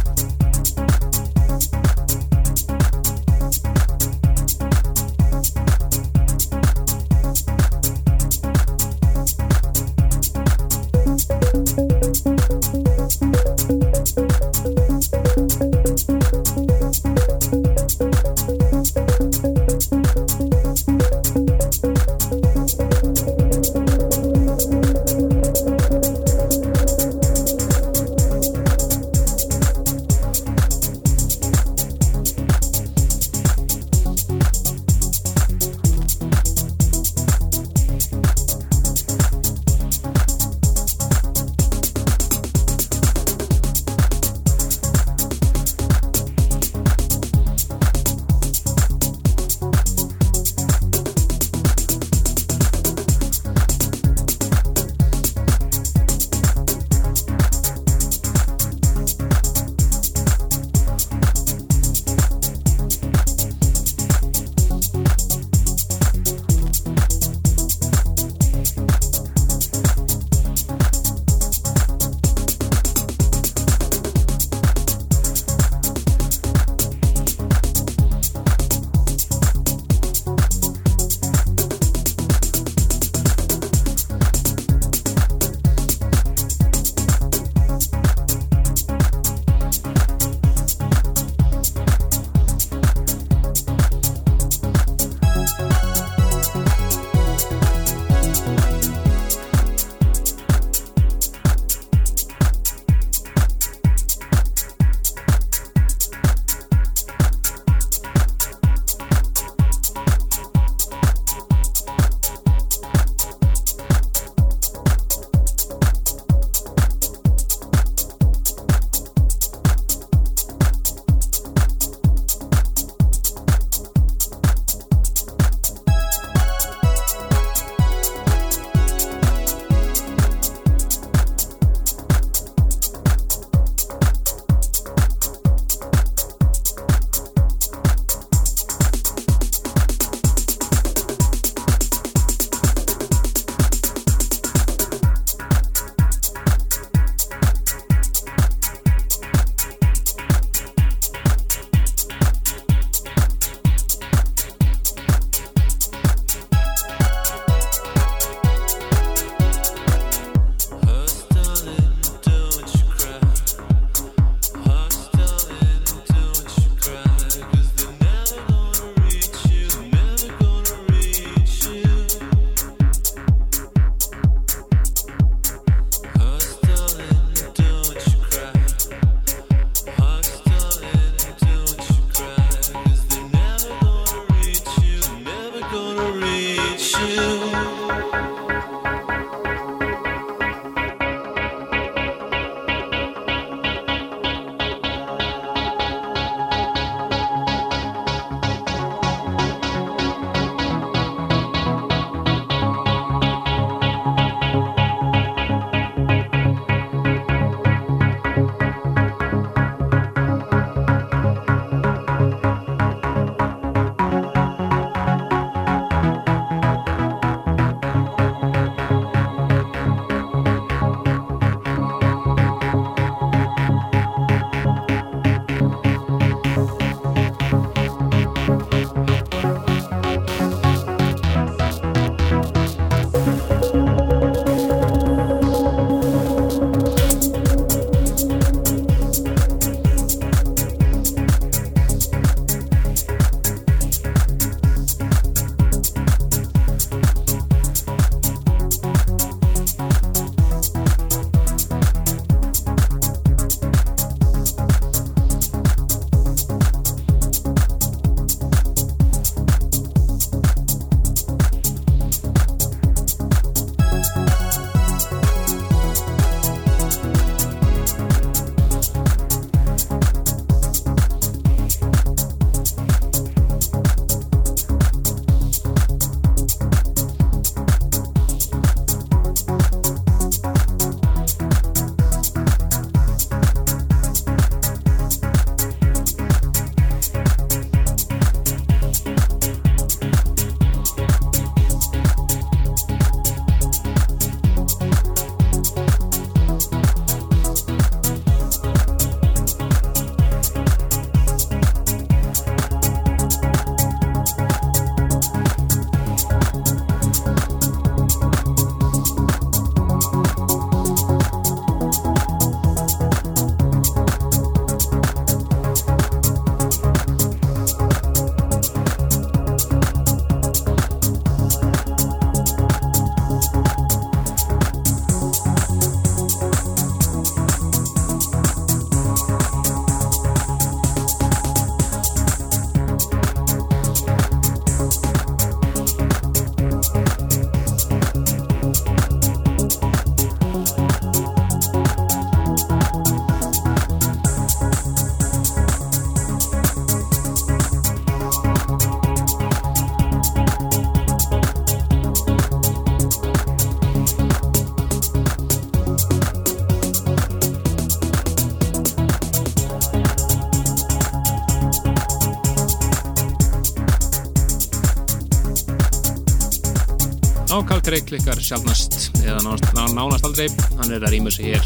á 367.85 367.87
Carl 367.87 367.93
Craig 367.93 368.05
klikkar 368.09 368.39
sjálfnast 368.41 369.11
eða 369.21 369.43
nánast, 369.45 369.65
ná- 369.77 369.93
nánast 369.93 370.25
aldrei 370.25 370.47
hann 370.79 370.89
er 370.91 371.03
að 371.05 371.11
rýma 371.13 371.29
sig 371.29 371.45
hér 371.53 371.61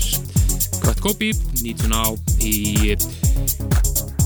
Cut 0.83 0.99
Copy, 0.99 1.31
19 1.61 1.93
á 1.95 2.11
í 2.43 2.95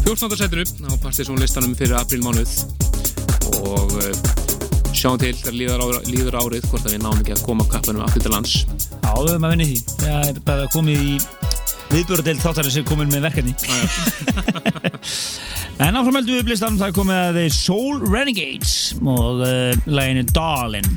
14. 0.01 0.33
setinu 0.33 0.65
á 0.89 0.97
Partiðsson 0.97 1.37
listanum 1.37 1.75
fyrir 1.77 1.93
aprílmánuð 1.99 2.49
og 3.61 3.93
uh, 3.93 4.09
sjáum 4.89 5.21
til 5.21 5.35
þegar 5.37 5.53
líður, 5.53 5.85
ára, 5.85 6.01
líður 6.09 6.39
árið 6.41 6.65
hvort 6.71 6.89
að 6.89 6.95
við 6.95 7.05
náum 7.05 7.21
ekki 7.21 7.35
að 7.37 7.45
koma 7.45 7.69
kappanum 7.69 8.07
aftur 8.07 8.25
til 8.25 8.33
lands 8.33 8.57
höfum 9.03 9.45
að 9.45 9.53
vinni 9.53 9.69
því. 9.69 9.79
Það 10.01 10.27
er 10.31 10.43
bara 10.49 10.67
komið 10.73 11.05
í 11.05 11.15
viðbjörðadeild 11.93 12.41
þáttarins 12.41 12.77
sem 12.79 12.89
komin 12.89 13.13
með 13.13 13.27
verkefni. 13.27 13.53
en 15.85 16.01
áfram 16.01 16.17
heldur 16.17 16.39
við 16.41 16.49
blistan, 16.49 16.81
það 16.81 16.97
komið 16.97 17.21
að 17.21 17.37
The 17.37 17.47
Soul 17.53 18.01
Renegades 18.09 18.77
og 18.97 19.45
uh, 19.45 19.73
læginu 19.85 20.25
Darlin. 20.33 20.89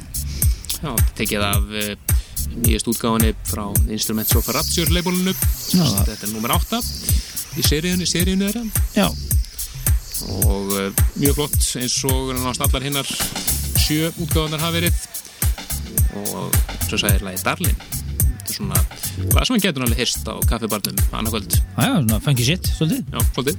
Já, 0.82 0.92
tekið 1.18 1.44
af 1.46 1.70
uh, 1.70 2.16
nýjast 2.62 2.90
útgáðinni 2.92 3.32
frá 3.48 3.64
Instruments 3.88 4.36
of 4.38 4.48
Rapture 4.54 4.92
labelinu. 4.94 5.34
Já. 5.72 5.84
þetta 6.06 6.28
er 6.28 6.32
nummer 6.34 6.56
8 6.56 6.80
í 7.56 7.64
seríunni, 7.66 8.08
seríunni 8.08 8.50
þeirra. 8.50 8.64
Já, 8.96 9.06
og 10.46 10.72
uh, 10.76 11.04
mjög 11.20 11.38
flott 11.40 11.60
eins 11.80 11.98
og 12.08 12.32
náttúrulega 12.32 12.68
allar 12.68 12.88
hinnar 12.88 13.12
sjö 13.82 14.10
útgáðanar 14.14 14.64
hafa 14.66 14.80
verið. 14.80 15.04
Og 16.16 16.60
svo 16.86 17.00
sagði 17.00 17.26
lagi 17.26 17.44
Darlin 17.44 17.86
þetta 18.46 18.52
er 18.52 18.56
svona 18.56 19.34
lag 19.34 19.46
sem 19.46 19.54
hann 19.56 19.62
getur 19.64 19.84
alveg 19.86 20.00
hyrst 20.00 20.28
á 20.30 20.34
kaffibarnum 20.48 20.98
annarkvöld, 21.10 21.56
já, 21.58 21.90
svona 21.98 22.20
funky 22.22 22.44
shit, 22.46 22.68
svolítið. 22.78 23.04
já, 23.12 23.18
svolítið 23.34 23.56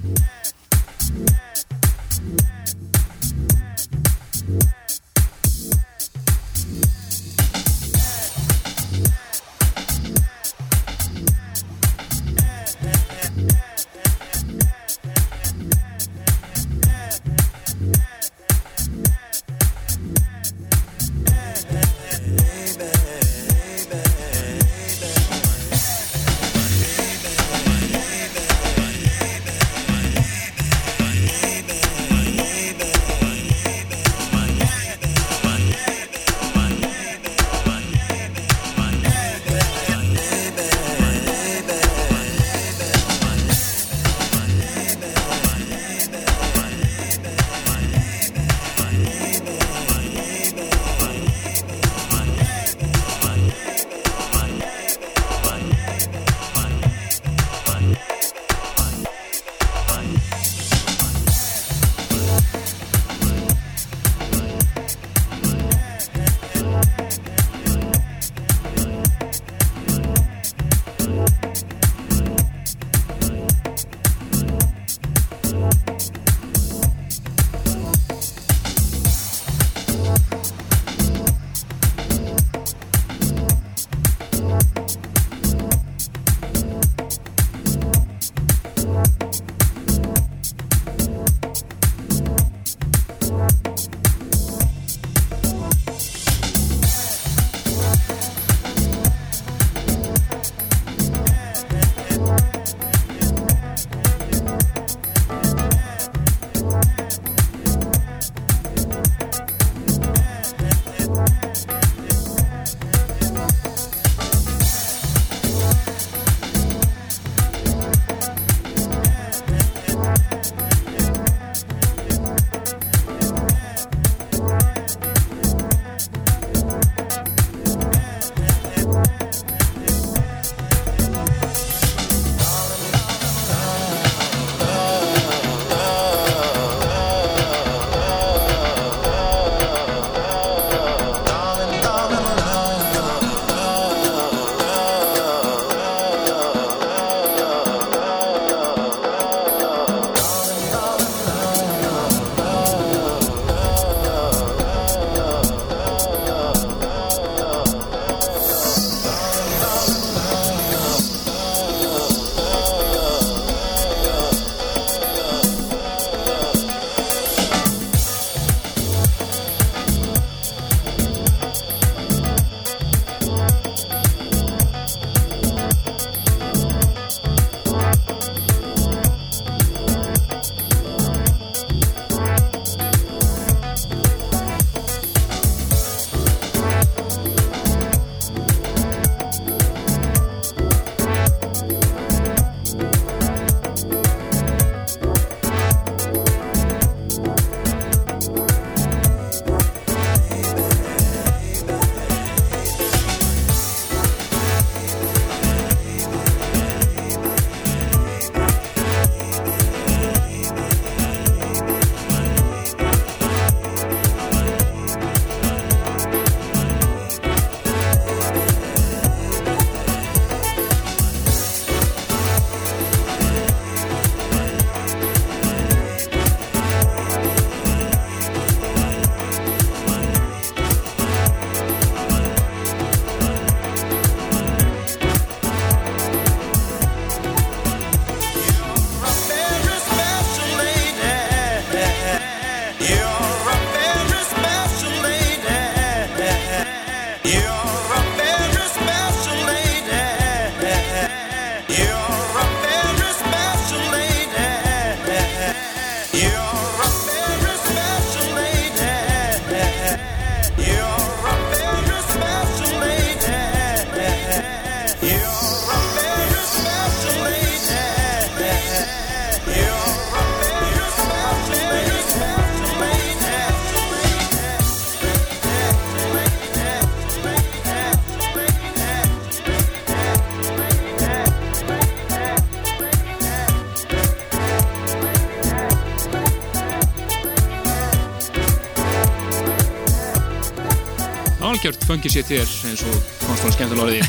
funky 291.98 292.12
shit 292.14 292.28
hér 292.30 292.50
eins 292.70 292.82
og 292.86 292.98
frá 293.26 293.50
skemmtilega 293.56 293.88
orðið 293.88 294.04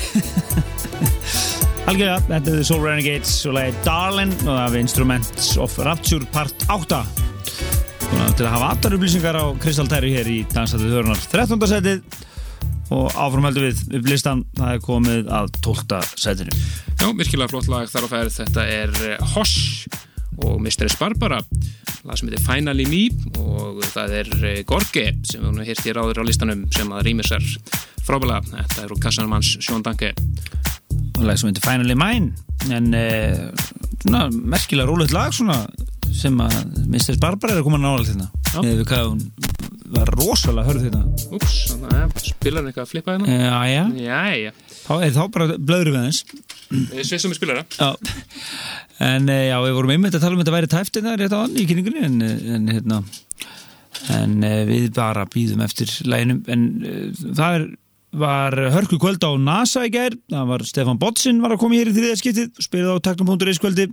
Algjörlega, 1.89 2.19
þetta 2.27 2.51
er 2.51 2.57
The 2.59 2.65
Soul 2.69 2.83
Renegades 2.85 3.31
og 3.49 3.55
lagi 3.57 3.73
Darlin 3.87 4.35
og 4.43 4.51
það 4.51 4.67
er 4.67 4.83
Instruments 4.83 5.47
of 5.63 5.77
Rapture 5.87 6.29
part 6.35 6.67
8 6.69 6.99
Svona, 8.03 8.27
til 8.37 8.45
að 8.45 8.53
hafa 8.53 8.69
allar 8.75 8.97
upplýsingar 8.99 9.39
á 9.41 9.45
Kristaltæri 9.63 10.13
hér 10.19 10.29
í 10.29 10.37
Dansætið 10.53 10.99
Þörnar 10.99 11.25
13. 11.33 11.65
setið 11.73 12.19
og 12.93 13.09
áframheldu 13.17 13.65
við 13.65 13.81
upp 14.01 14.13
listan, 14.13 14.45
það 14.59 14.75
er 14.75 14.85
komið 14.85 15.33
að 15.39 15.51
12. 15.65 15.99
setinu. 16.17 16.61
Já, 16.97 17.09
virkilega 17.17 17.53
flott 17.53 17.69
lag 17.73 17.89
þar 17.89 18.09
á 18.09 18.13
færð 18.13 18.37
þetta 18.39 18.69
er 18.73 18.95
eh, 19.05 19.35
Hosh 19.35 19.89
og 20.45 20.61
Mistress 20.65 20.97
Barbara. 20.99 21.41
Lag 22.07 22.19
sem 22.19 22.31
heitir 22.31 22.45
Finally 22.47 22.87
Me 22.89 23.03
og 23.43 23.83
það 23.91 24.15
er 24.21 24.31
eh, 24.39 24.61
Gorge 24.67 25.11
sem 25.27 25.43
við 25.43 25.49
höfum 25.49 25.65
hérst 25.67 25.89
í 25.89 25.95
ráður 25.97 26.23
á 26.23 26.29
listanum 26.29 26.65
sem 26.75 26.93
að 26.95 27.05
rýmur 27.09 27.29
sér 27.29 27.45
frábæla 28.09 28.41
þetta 28.49 28.85
er 28.85 28.95
úr 28.95 29.03
kassanum 29.03 29.37
hans 29.37 29.55
Sjón 29.61 29.85
Danke 29.87 30.15
og 31.19 31.25
lag 31.27 31.39
sem 31.39 31.51
heitir 31.51 31.65
Finally 31.65 31.97
Mine. 31.99 32.33
En 32.75 32.93
eh, 32.97 33.49
svona 34.03 34.29
merkilega 34.31 34.89
rólegt 34.89 35.15
lag 35.15 35.35
svona 35.35 35.65
sem 36.15 36.35
að 36.41 36.57
Mr. 36.89 37.19
Barbara 37.21 37.55
er 37.55 37.61
að 37.63 37.69
koma 37.69 37.81
nálega 37.83 38.13
til 38.13 38.23
Já. 38.23 38.31
þetta 38.55 38.71
eða 38.73 38.87
hvað 38.89 39.11
hún 39.11 39.23
var 39.89 40.11
rosalega 40.19 40.69
hörð 40.69 40.87
þetta 40.87 41.35
Úps, 41.37 41.55
þannig 41.71 41.95
að 41.97 42.27
spilar 42.27 42.61
hann 42.61 42.71
eitthvað 42.71 42.85
að 42.85 42.91
flippa 42.93 43.15
hérna? 43.15 43.37
Já, 43.39 43.59
já, 43.73 43.85
Jæja, 44.05 44.53
þá 44.83 44.93
er 44.97 45.15
þá 45.15 45.23
bara 45.37 45.47
blöður 45.71 45.93
við 45.95 46.09
þess 46.09 47.09
svissum 47.09 47.33
við 47.33 47.39
spilara. 47.41 47.65
Já, 47.79 47.89
en 49.09 49.31
eh, 49.33 49.47
já, 49.49 49.57
við 49.65 49.79
vorum 49.79 49.95
einmitt 49.95 50.19
að 50.19 50.25
tala 50.27 50.37
um 50.37 50.43
þetta 50.43 50.57
væri 50.57 50.71
tæft 50.75 50.99
þetta 50.99 51.17
rétt 51.21 51.37
á 51.37 51.41
hann 51.41 51.57
í 51.57 51.67
kynningunni 51.69 52.05
en, 52.09 52.21
eh, 52.25 52.47
en 52.57 52.71
hérna 52.73 53.03
en 54.15 54.39
eh, 54.47 54.63
við 54.69 54.91
bara 54.97 55.27
býðum 55.31 55.65
eftir 55.65 55.93
læginum 56.09 56.43
en 56.53 56.67
uh, 56.85 57.07
það 57.37 57.59
er, 57.59 57.69
var 58.13 58.55
hörku 58.73 58.99
kvöld 59.01 59.23
á 59.25 59.31
NASA 59.37 59.85
í 59.87 59.93
gær. 59.93 60.17
Það 60.31 60.51
var 60.53 60.65
Stefan 60.67 61.01
Botsin 61.01 61.43
var 61.45 61.55
að 61.55 61.63
koma 61.63 61.79
hér 61.79 61.91
í 61.91 61.97
þriðja 61.97 62.21
skiptið 62.23 62.63
spilið 62.65 62.95
á 62.97 63.05
taknum.is 63.11 63.61
kvöldi 63.61 63.89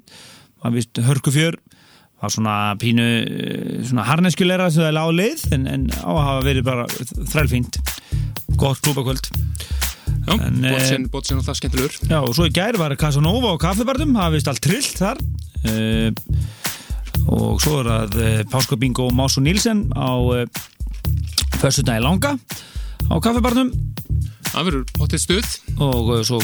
var 0.64 0.76
vist 0.76 1.02
hörku 1.04 1.34
fjör 1.36 1.60
var 2.22 2.32
svona 2.32 2.56
pínu 2.80 3.06
eh, 3.06 3.82
svona 3.86 4.06
harneskjulera 4.08 4.70
sem 4.72 4.82
það 4.84 4.90
er 4.90 4.98
lág 4.98 5.12
leið 5.20 5.46
en, 5.56 5.66
en 5.68 5.88
á 5.92 6.10
að 6.10 6.24
hafa 6.28 6.46
verið 6.48 6.68
bara 6.68 6.86
þrælfínt. 7.34 7.80
Gott 8.56 8.80
klúbakvöld. 8.86 9.30
Eh, 10.26 10.46
bótsin, 10.64 11.10
bótsin 11.12 11.42
alltaf 11.42 11.60
skemmtilegur. 11.60 11.98
Já, 12.08 12.20
og 12.22 12.32
svo 12.38 12.48
í 12.48 12.54
gær 12.56 12.80
var 12.82 12.96
Casanova 13.00 13.54
á 13.54 13.62
kaffibarnum, 13.62 14.16
það 14.16 14.38
vist 14.38 14.50
allt 14.50 14.64
trillt 14.64 15.02
þar. 15.02 15.20
Uh, 15.66 16.14
og 17.26 17.58
svo 17.64 17.80
er 17.82 17.88
það 17.90 18.18
uh, 18.22 18.40
Páskabingo 18.52 19.08
og 19.10 19.16
Másu 19.18 19.42
Nílsen 19.42 19.88
á 19.98 20.14
uh, 20.14 20.46
förstu 21.58 21.82
dagi 21.82 22.04
langa 22.06 22.36
á 23.12 23.16
kaffibarnum 23.22 23.74
Það 24.56 24.68
verður 24.70 24.84
potið 24.96 25.20
stuð 25.20 25.48
og 25.84 26.10
uh, 26.14 26.20
svo 26.24 26.38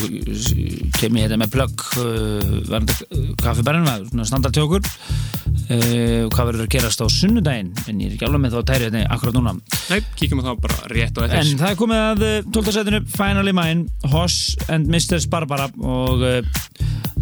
kem 0.97 1.15
ég 1.15 1.23
hérna 1.23 1.37
með 1.39 1.53
plögg 1.53 1.83
uh, 2.01 2.49
varandi 2.67 2.97
kaffibarnum, 3.39 3.87
svona 4.09 4.27
standartjókur 4.27 4.81
uh, 4.83 6.27
hvað 6.27 6.49
verður 6.49 6.65
að 6.65 6.71
gerast 6.75 7.03
á 7.03 7.07
sunnudaginn 7.07 7.71
en 7.87 8.01
ég 8.03 8.11
er 8.11 8.17
ekki 8.17 8.27
alveg 8.27 8.43
með 8.43 8.57
þá 8.57 8.71
tæri 8.71 8.89
hérna 8.89 9.05
akkurat 9.15 9.37
núna 9.37 9.55
Nei, 9.55 10.01
kíkjum 10.19 10.43
á 10.43 10.47
það 10.49 10.63
bara 10.67 10.79
rétt 10.91 11.21
á 11.21 11.21
En 11.23 11.37
eftir 11.39 11.61
það 11.63 11.69
er 11.71 11.81
komið 11.83 12.05
að 12.09 12.25
uh, 12.27 12.37
12. 12.59 12.73
setinu 12.79 13.03
Finally 13.15 13.55
Mine, 13.55 14.09
Hoss 14.11 14.57
and 14.67 14.91
Mr. 14.91 15.21
Barbara 15.31 15.69
og 15.79 16.25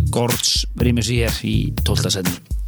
Gords 0.09 0.63
rýmur 0.81 1.05
sér 1.05 1.29
hér 1.29 1.43
í 1.45 1.59
12. 1.83 2.15
setinu 2.17 2.58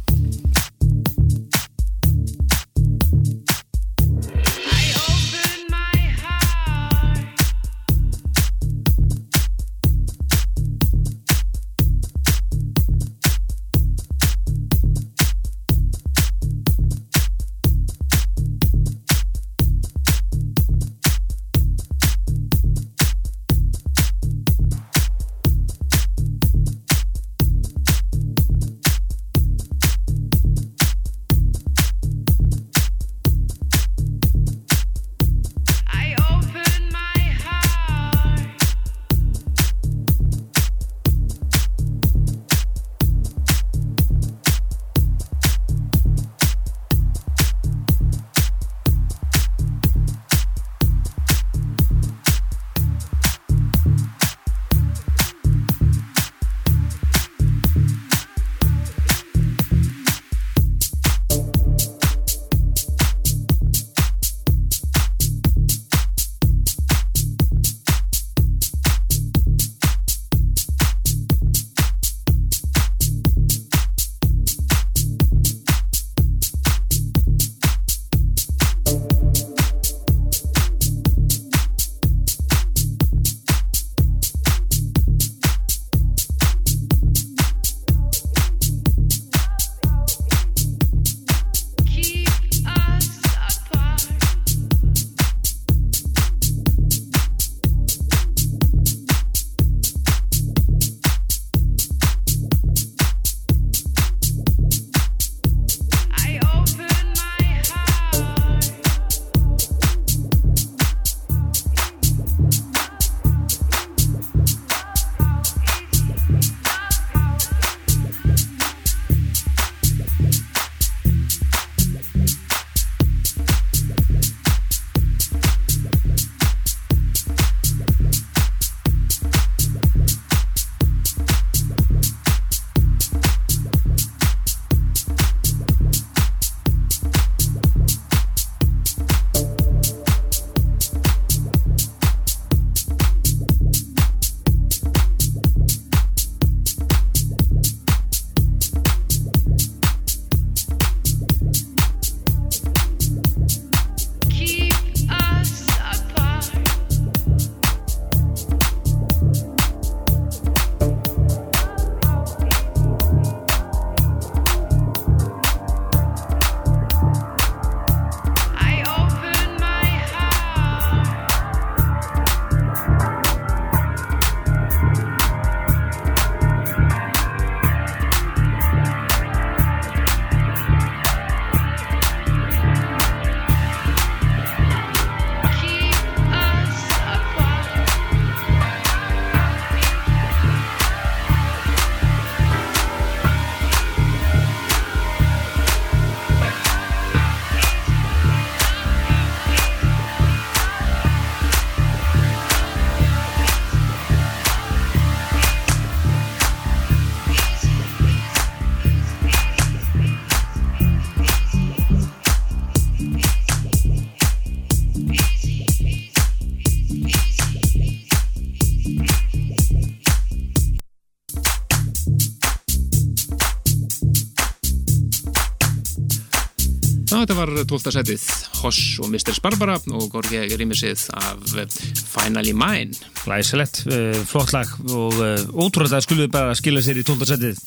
þetta 227.22 227.36
var 227.38 227.50
12. 227.70 227.92
setið 227.94 228.22
Hoss 228.62 228.80
og 229.02 229.10
Mr. 229.10 229.36
Barbara 229.44 229.76
og 229.94 230.08
Gorgi 230.10 230.40
Rímisið 230.58 231.04
af 231.14 231.54
eh, 231.60 231.76
Finally 232.12 232.54
Mine 232.56 232.96
Læsilegt, 233.30 233.84
uh, 233.86 234.18
flott 234.26 234.50
lag 234.54 234.70
og 234.90 235.14
uh, 235.14 235.44
ótrúlega 235.54 236.00
að 236.00 236.06
skulum 236.08 236.24
við 236.24 236.32
bara 236.34 236.56
skilja 236.58 236.82
sér 236.82 236.98
í 236.98 237.04
12. 237.06 237.28
setið 237.30 237.60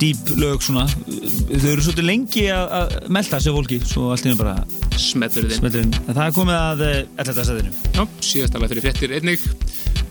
dýp 0.00 0.32
lög 0.42 0.64
svona 0.66 0.86
þau 0.90 1.68
eru 1.70 1.84
svolítið 1.84 2.08
lengi 2.08 2.46
að, 2.54 2.96
melda 3.14 3.40
sér 3.42 3.56
fólki 3.56 3.78
svo 3.86 4.10
allt 4.14 4.26
í 4.26 4.32
nú 4.32 4.40
bara 4.40 4.56
en 5.82 5.94
það 6.10 6.24
er 6.26 6.34
komið 6.38 6.58
að 6.58 6.86
uh, 6.88 6.96
11. 7.22 7.44
setinu 7.52 7.76
Já, 7.92 8.02
síðast 8.32 8.58
alveg 8.58 8.74
fyrir 8.74 8.88
frettir 8.88 9.16
einnig 9.20 9.61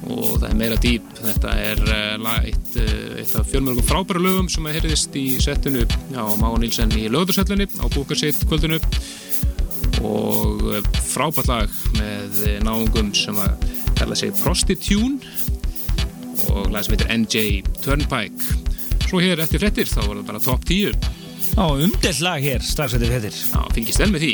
og 0.10 0.40
það 0.42 0.48
er 0.50 0.56
meira 0.60 0.78
dýp. 0.82 1.10
Þetta 1.22 1.52
er 1.62 1.82
lag- 2.22 2.48
eitt, 2.50 2.72
uh, 2.82 3.20
eitt 3.22 3.36
af 3.38 3.50
fjölmörgum 3.52 3.86
frábæra 3.86 4.22
lögum 4.24 4.50
sem 4.50 4.66
að 4.66 4.80
heyrðist 4.80 5.16
í 5.20 5.26
settinu 5.44 5.84
á 6.18 6.26
Máa 6.42 6.58
Nílsen 6.62 6.92
í 6.98 7.06
lögðursöllunni 7.14 7.68
á 7.78 7.86
Búkarsitt 7.94 8.42
kvöldinu. 8.50 8.80
Og 10.02 10.64
uh, 10.66 10.82
frábært 11.12 11.48
lag 11.52 11.70
með 12.00 12.42
náungum 12.66 13.14
sem 13.18 13.38
að 13.38 13.68
kalla 14.00 14.16
sig 14.18 14.34
Prostitune 14.42 15.20
og 16.52 16.72
lag 16.74 16.84
sem 16.84 16.96
heitir 16.98 17.12
NJ 17.14 17.44
Turnpike. 17.84 18.58
Svo 19.06 19.20
hér 19.22 19.42
eftir 19.44 19.62
frettir 19.62 19.90
þá 19.92 20.00
var 20.08 20.16
það 20.22 20.28
bara 20.32 20.40
top 20.42 20.66
10 20.66 20.96
á 21.60 21.66
umdelt 21.68 22.22
lag 22.24 22.40
hér 22.42 22.64
strax 22.64 22.94
eftir 22.96 23.12
fettir 23.12 23.36
Já, 23.36 23.62
fengist 23.76 24.00
vel 24.00 24.08
með 24.14 24.24
því 24.24 24.34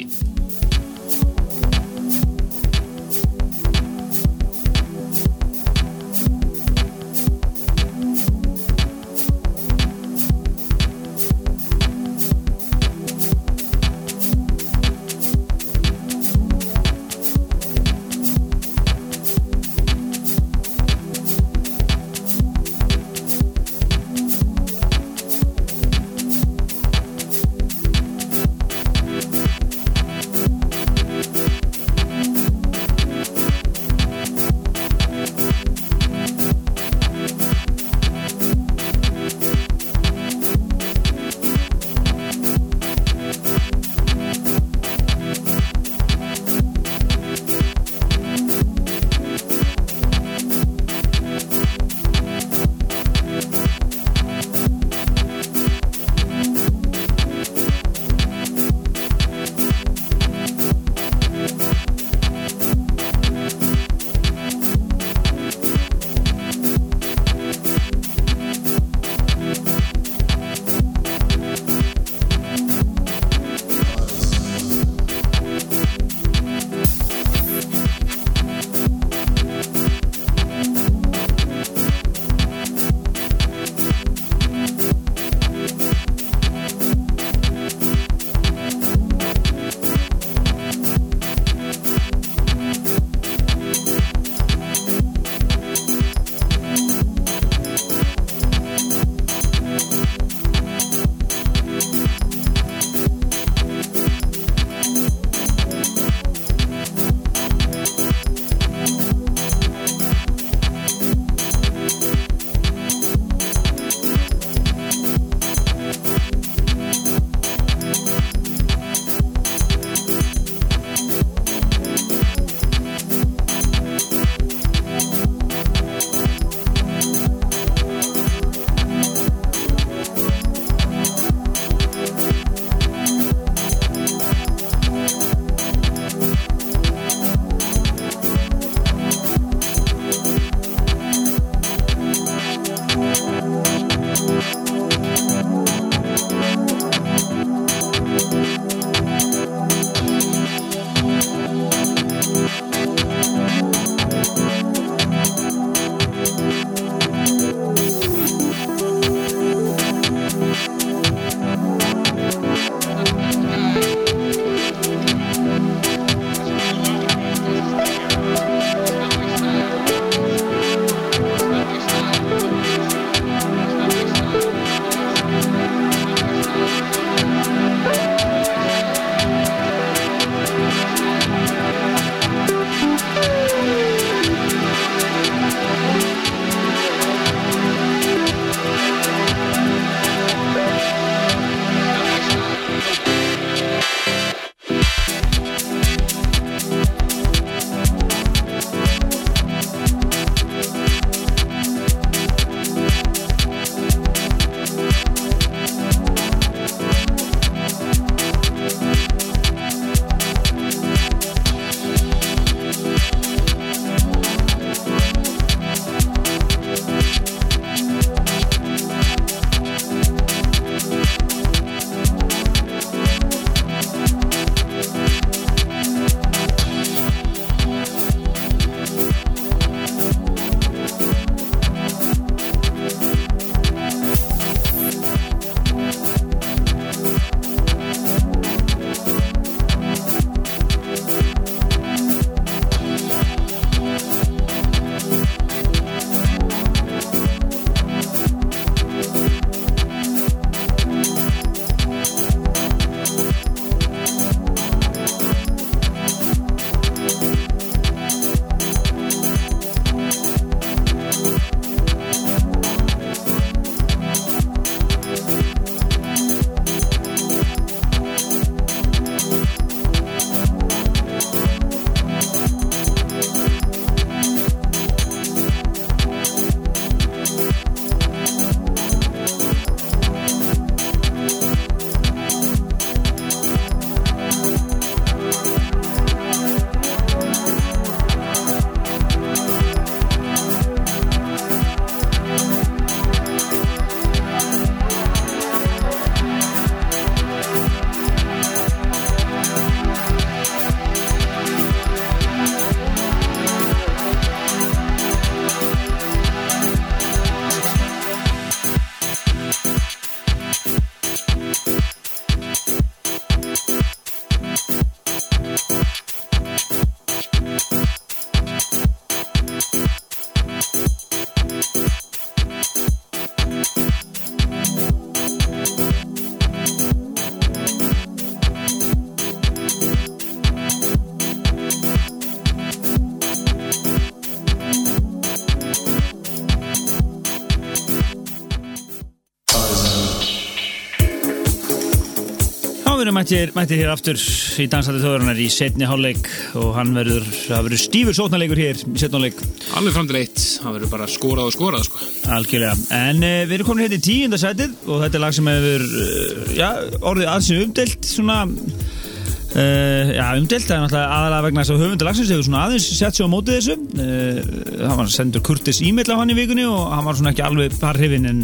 mættir, 343.18 343.51
hér 343.80 343.89
aftur 343.91 344.20
í 344.61 344.65
dansætti 344.70 345.01
þjóðurinnar 345.01 345.39
í 345.41 345.47
setni 345.51 345.88
hálfleik 345.89 346.28
og 346.59 346.76
hann 346.78 346.93
verður, 346.95 347.26
það 347.26 347.63
verður 347.68 347.82
stífur 347.82 348.18
sótnarleikur 348.18 348.61
hér 348.61 348.82
í 348.84 349.01
setni 349.01 349.18
hálfleik 349.18 349.41
Alveg 349.80 349.95
fram 349.95 350.09
til 350.09 350.20
eitt, 350.20 350.43
það 350.61 350.76
verður 350.78 350.91
bara 350.93 351.07
skorað 351.11 351.49
og 351.49 351.55
skorað 351.55 351.86
sko. 351.88 352.03
algjörlega. 352.38 352.76
En 352.97 353.24
uh, 353.26 353.41
við 353.49 353.57
erum 353.57 353.70
komin 353.72 353.86
hérna 353.88 353.99
í 353.99 354.05
tíunda 354.05 354.39
sætið 354.41 354.78
og 354.86 355.03
þetta 355.03 355.20
er 355.20 355.24
lag 355.26 355.38
sem 355.38 355.51
hefur 355.51 355.86
uh, 355.88 356.53
já, 356.57 356.70
orðið 357.01 357.32
aðsinn 357.34 357.63
umdelt 357.65 358.09
svona 358.11 358.38
uh, 358.45 360.13
já, 360.13 360.26
umdelt, 360.38 360.68
það 360.68 360.76
er 360.78 360.84
náttúrulega 360.86 361.18
aðalega 361.18 361.45
vegna 361.47 361.63
þess 361.63 361.76
að 361.76 361.86
höfundur 361.86 362.11
lagsins 362.11 362.34
hefur 362.36 362.47
svona 362.47 362.63
aðeins 362.68 362.89
sett 363.01 363.18
sér 363.18 363.30
á 363.30 363.34
mótið 363.34 363.59
þessu 363.59 363.78
uh, 364.05 364.41
hann 364.84 365.01
var 365.01 365.13
sendur 365.18 365.45
Kurtis 365.47 365.82
e-mail 365.86 366.13
á 366.13 366.20
hann 366.22 366.34
í 366.34 366.38
vikunni 366.38 366.68
og 366.70 366.91
hann 366.93 367.07
var 367.07 367.18
svona 367.18 367.34
ekki 367.34 367.47
alveg 367.47 367.80
parhrifin 367.82 368.30
en 368.30 368.43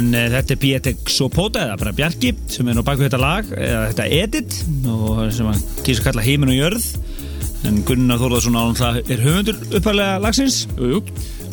En 0.00 0.14
uh, 0.16 0.26
þetta 0.32 0.54
er 0.54 0.60
Pietek 0.62 1.10
Sopota 1.12 1.64
eða 1.66 1.78
bara 1.80 1.94
Bjarki 1.96 2.32
sem 2.50 2.68
er 2.70 2.78
nú 2.78 2.84
baku 2.86 3.04
þetta 3.04 3.20
lag 3.20 3.50
eða 3.52 3.82
þetta 3.90 4.06
edit 4.20 4.60
og 4.88 5.26
sem 5.36 5.48
hann 5.50 5.64
kýrst 5.84 6.00
að 6.00 6.06
kalla 6.08 6.24
heimin 6.24 6.52
og 6.54 6.56
jörð. 6.56 6.86
En 7.68 7.82
Gunnar 7.84 8.20
Þórðarsson 8.22 8.78
það 8.78 9.00
er 9.12 9.20
höfundur 9.26 9.58
upphæðlega 9.68 10.22
lagsins. 10.24 10.62
Jú, 10.78 10.94
jú. 10.94 11.02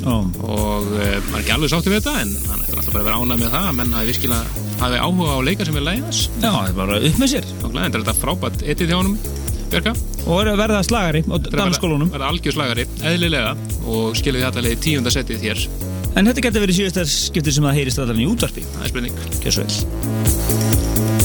og 0.08 0.38
og 0.48 0.88
uh, 0.94 0.94
maður 0.94 1.04
er 1.10 1.42
ekki 1.42 1.56
alveg 1.58 1.74
sátti 1.74 1.92
við 1.92 2.00
þetta 2.00 2.14
en 2.22 2.32
hann 2.48 2.64
ætti 2.64 2.78
alltaf 2.78 2.94
bara 2.94 3.02
að 3.02 3.10
vera 3.10 3.18
ánægð 3.20 3.42
með 3.44 3.52
það 3.58 3.68
að 3.72 3.78
menn 3.82 3.98
hafi 3.98 4.12
virkilega 4.14 4.64
hafi 4.78 5.02
áhuga 5.02 5.34
á 5.34 5.40
leika 5.48 5.68
sem 5.68 5.80
er 5.80 5.86
læginas 5.88 6.22
já, 6.38 6.48
það 6.48 6.70
er 6.70 6.78
bara 6.78 7.02
upp 7.10 7.20
með 7.24 7.34
sér. 7.34 7.52
Glæðin 7.66 7.90
er 7.90 8.06
þetta 8.06 8.18
frábært 8.22 8.64
etið 8.64 8.94
hjá 8.94 9.00
honum 9.02 9.18
Björka, 9.68 9.92
og 10.24 10.38
er 10.40 10.54
að 10.54 10.62
verða 10.62 10.84
slagari 10.88 11.22
á 11.28 11.34
Þetta 11.34 11.50
er 11.50 11.60
dansskólunum. 11.60 12.12
verða 12.14 12.30
algjör 12.32 12.56
slagari, 12.56 12.86
eðlilega 13.04 13.50
og 13.84 14.16
því 14.16 14.36
allavega 14.38 14.72
í 14.72 14.80
tíunda 14.86 15.12
setið 15.12 15.44
hér 15.44 15.64
en 16.18 16.30
þetta 16.30 16.46
getur 16.48 16.66
verið 16.66 16.80
síðast 16.82 17.28
skiptið 17.28 17.60
sem 17.60 17.70
það 17.70 17.78
heyrist 17.82 18.02
allan 18.02 18.24
í 18.24 18.32
útvarpi. 18.32 18.66
Það 18.74 18.88
er 18.88 18.92
spurning 18.96 21.17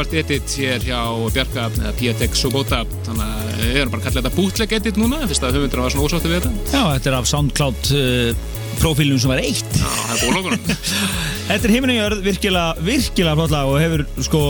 frábært 0.00 0.14
edit 0.16 0.52
hér 0.56 0.84
hjá 0.84 1.00
Bjarka 1.34 1.66
eða 1.68 1.90
Pietek 1.98 2.36
Sobota. 2.38 2.78
Þannig 3.04 3.26
að 3.26 3.58
við 3.60 3.80
erum 3.82 3.92
bara 3.92 4.00
að 4.00 4.06
kalla 4.06 4.22
þetta 4.22 4.36
bootleg 4.38 4.72
edit 4.78 5.00
núna 5.00 5.18
fyrst 5.28 5.44
að 5.44 5.58
höfundur 5.58 5.82
var 5.84 5.92
svona 5.92 6.06
ósáttu 6.06 6.30
við 6.30 6.38
þetta. 6.38 6.52
Já, 6.72 6.82
þetta 6.94 7.10
er 7.10 7.16
af 7.18 7.28
SoundCloud 7.28 7.90
uh, 7.98 8.44
profílunum 8.80 9.20
sem 9.20 9.32
var 9.32 9.42
eitt. 9.42 9.76
Já, 9.76 9.88
það 9.90 10.14
er 10.14 10.22
bólókunum 10.24 10.64
Þetta 11.50 11.66
er 11.66 11.74
heiminn 11.74 11.92
og 11.92 11.98
jörð 11.98 12.22
virkilega, 12.24 12.84
virkilega 12.86 13.36
flott 13.40 13.52
lag 13.52 13.68
og 13.72 13.80
hefur 13.82 14.04
sko 14.24 14.42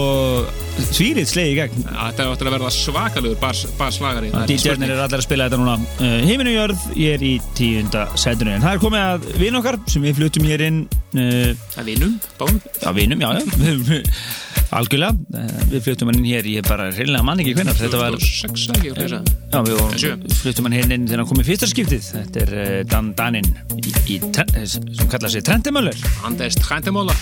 svírið 0.92 1.30
sleið 1.32 1.50
í 1.50 1.56
gegn. 1.58 1.86
Þetta 1.88 2.22
er 2.22 2.30
áttur 2.34 2.50
að 2.50 2.56
verða 2.58 2.72
svakalugur 2.76 3.40
bas, 3.40 3.64
baslagari 3.80 4.30
það 4.34 4.54
er 4.68 4.84
allir 4.84 5.18
að 5.18 5.24
spila 5.24 5.48
þetta 5.48 5.60
núna. 5.62 5.78
Uh, 5.96 6.18
Heiminn 6.28 6.52
og 6.52 6.58
jörð, 6.58 6.86
ég 7.00 7.16
er 7.16 7.24
í 7.26 7.32
tíunda 7.58 8.04
sætunni 8.20 8.54
en 8.54 8.62
það 8.62 8.76
er 8.76 8.84
komið 8.84 9.08
að 9.08 9.26
vinn 9.40 9.58
okkar 9.58 9.80
sem 9.90 10.06
við 10.06 10.20
fluttum 10.20 10.46
hér 10.46 10.66
inn 10.68 10.84
uh, 11.16 11.50
Það 11.72 11.82
er 11.82 11.88
vinum, 11.88 12.14
báðum 12.38 12.62
Já, 12.84 12.92
vinum, 13.00 13.24
já, 13.24 13.32
já 13.40 14.00
algjörlega, 14.76 15.16
Eh, 15.40 15.62
við 15.70 15.84
flyttum 15.86 16.10
hann 16.10 16.18
inn 16.20 16.28
hér 16.30 16.46
ég 16.50 16.66
bara 16.66 16.88
reynilega 16.90 17.24
mann 17.26 17.40
ekki 17.42 17.54
hvernig 17.58 17.78
þetta 17.78 18.00
var, 18.00 18.16
2006 18.18 18.66
ekki, 18.76 18.92
hvað 18.94 19.04
er 19.04 19.14
það? 19.14 19.30
já 19.50 19.62
við 19.66 20.34
flyttum 20.40 20.68
hann 20.68 20.76
hérna 20.78 20.98
inn 20.98 21.06
þegar 21.08 21.22
hann 21.22 21.30
kom 21.30 21.42
í 21.42 21.46
fyrsta 21.46 21.68
skiptið. 21.70 22.10
Þetta 22.16 22.42
er 22.44 22.54
eh, 22.64 22.82
Dan 22.90 23.12
Danin 23.18 23.48
í, 23.78 23.94
í, 24.16 24.18
eh, 24.20 24.66
sem 24.66 25.08
kallar 25.10 25.30
sig 25.32 25.44
Trendemöller 25.46 25.96
Anders 26.26 26.58
Trendemóla 26.60 27.16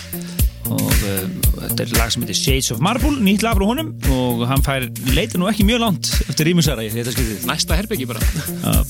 og 0.69 0.83
uh, 1.09 1.23
þetta 1.63 1.85
er 1.85 1.93
lag 1.97 2.11
sem 2.13 2.25
heitir 2.25 2.37
Shades 2.37 2.67
of 2.75 2.81
Marble, 2.85 3.15
nýtt 3.25 3.41
lag 3.41 3.57
frá 3.57 3.65
honum. 3.71 3.95
Og 4.13 4.43
hann 4.51 4.61
fær, 4.67 4.85
leitur 5.17 5.41
nú 5.41 5.49
ekki 5.49 5.65
mjög 5.65 5.81
langt 5.81 6.11
eftir 6.29 6.51
rýmisara 6.51 6.85
í 6.85 6.91
þetta 6.93 7.15
skiptið. 7.15 7.47
Næsta 7.49 7.79
herbyggi 7.79 8.09
bara. 8.11 8.21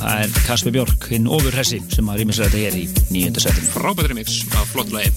Það 0.00 0.24
er 0.24 0.34
Kasper 0.48 0.74
Björk, 0.74 1.06
hinn 1.12 1.30
ofurhessi 1.30 1.78
sem 1.94 2.10
að 2.10 2.24
rýmisara 2.24 2.50
þetta 2.50 2.64
hér 2.64 2.80
í 2.82 2.88
nýjönda 3.14 3.46
setinu 3.46 3.70
Frábært 3.76 4.10
remix 4.10 4.40
af 4.58 4.74
flott 4.74 4.90
lagi 4.90 5.14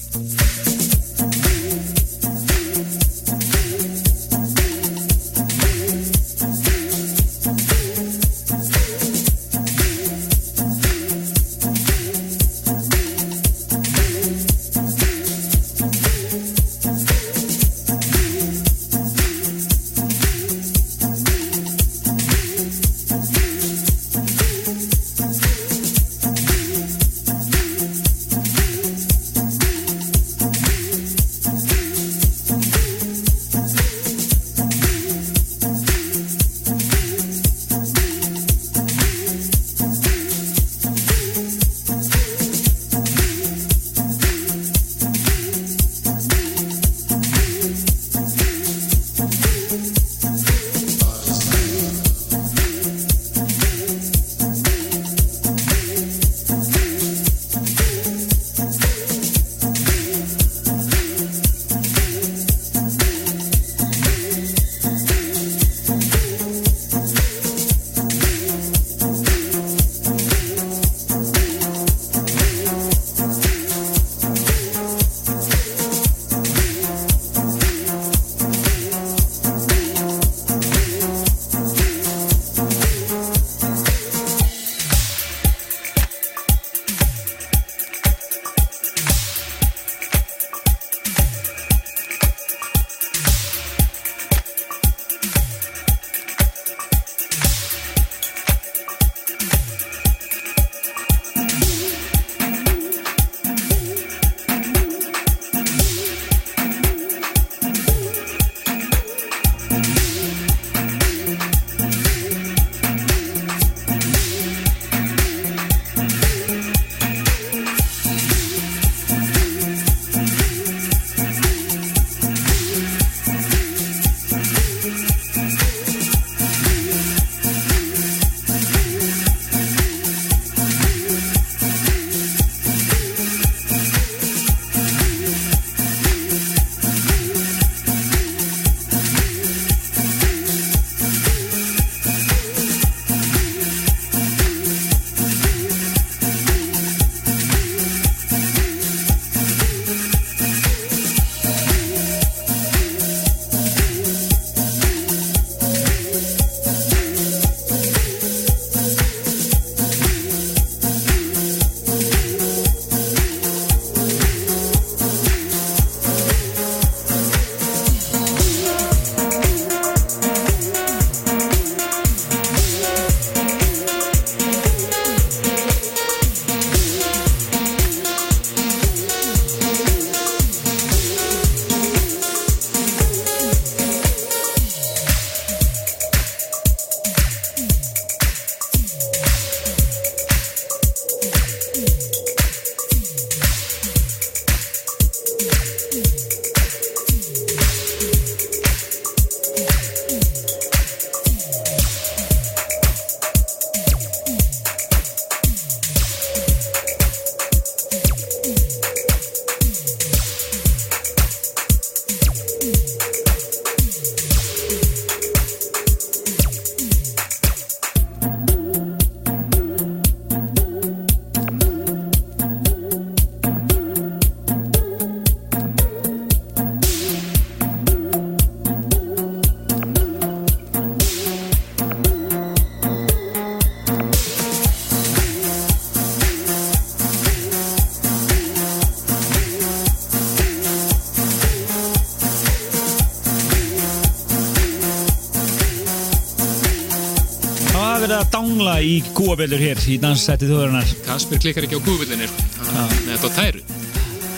í 249.32 249.34
kúabellur 249.34 249.62
hér 249.64 249.80
í 249.88 249.96
danssetti 250.02 250.48
þjóðarinnar. 250.50 250.90
Kasper 251.06 251.40
klikkar 251.40 251.64
ekki 251.64 251.78
á. 251.80 251.82
Hann 251.88 252.90
með 253.06 253.14
þetta 253.14 253.30
tæru. 253.38 253.62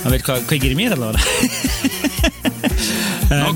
Það 0.03 0.11
veit 0.13 0.25
hvað 0.27 0.43
kveikir 0.51 0.73
í 0.73 0.77
mér 0.77 0.93
allavega? 0.97 1.23
Eh, 3.33 3.47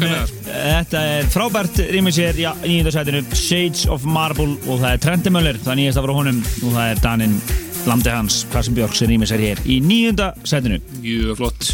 Þetta 0.48 1.00
er 1.06 1.28
frábært 1.30 1.78
rýmis 1.94 2.18
hér 2.18 2.38
í 2.40 2.46
nýjöndarsætinu 2.64 3.20
Shades 3.38 3.84
of 3.94 4.08
Marble 4.10 4.56
og 4.66 4.80
það 4.82 4.88
er 4.90 5.02
Trendemöller 5.04 5.60
það 5.62 5.74
er 5.74 5.80
nýjasta 5.82 6.04
frá 6.06 6.14
honum 6.18 6.40
og 6.42 6.72
það 6.74 6.88
er 6.90 7.02
Danin 7.04 7.36
Landi 7.86 8.10
hans, 8.10 8.40
Karsten 8.50 8.78
Björk 8.78 8.98
sem 8.98 9.12
rýmis 9.12 9.34
er 9.36 9.44
hér 9.44 9.62
í 9.70 9.78
nýjöndarsætinu 9.86 10.80
Mjög 11.04 11.38
flott. 11.44 11.70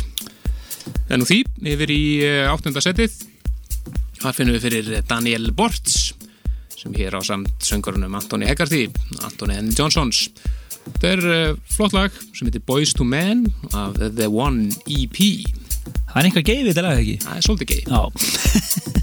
En 1.08 1.24
nú 1.24 1.26
því, 1.30 1.40
yfir 1.74 1.90
í 1.96 2.02
eh, 2.28 2.52
áttunda 2.52 2.84
setið. 2.84 3.16
Það 4.20 4.38
finnum 4.40 4.56
við 4.58 4.68
fyrir 4.68 4.86
Daniel 5.08 5.46
Bortz 5.56 5.80
sem 5.80 5.83
hér 6.98 7.18
á 7.18 7.22
samt 7.26 7.52
söngurunum 7.64 8.16
Antoni 8.20 8.50
Egarty, 8.52 8.88
Antoni 9.24 9.60
N. 9.60 9.72
Johnsons. 9.78 10.28
Þetta 10.84 11.14
er 11.14 11.24
uh, 11.28 11.62
flott 11.72 11.96
lag 11.96 12.16
sem 12.36 12.50
heitir 12.50 12.66
Boys 12.68 12.96
to 12.98 13.08
Men 13.08 13.46
af 13.72 13.96
The 14.02 14.28
One 14.28 14.70
EP. 14.88 15.22
Það 16.10 16.20
er 16.20 16.28
einhvað 16.28 16.50
geið 16.52 16.66
við 16.66 16.74
þetta 16.74 16.86
lag 16.88 17.00
ekki? 17.04 17.18
Það 17.24 17.40
er 17.40 17.48
svolítið 17.48 17.74
geið. 17.74 19.00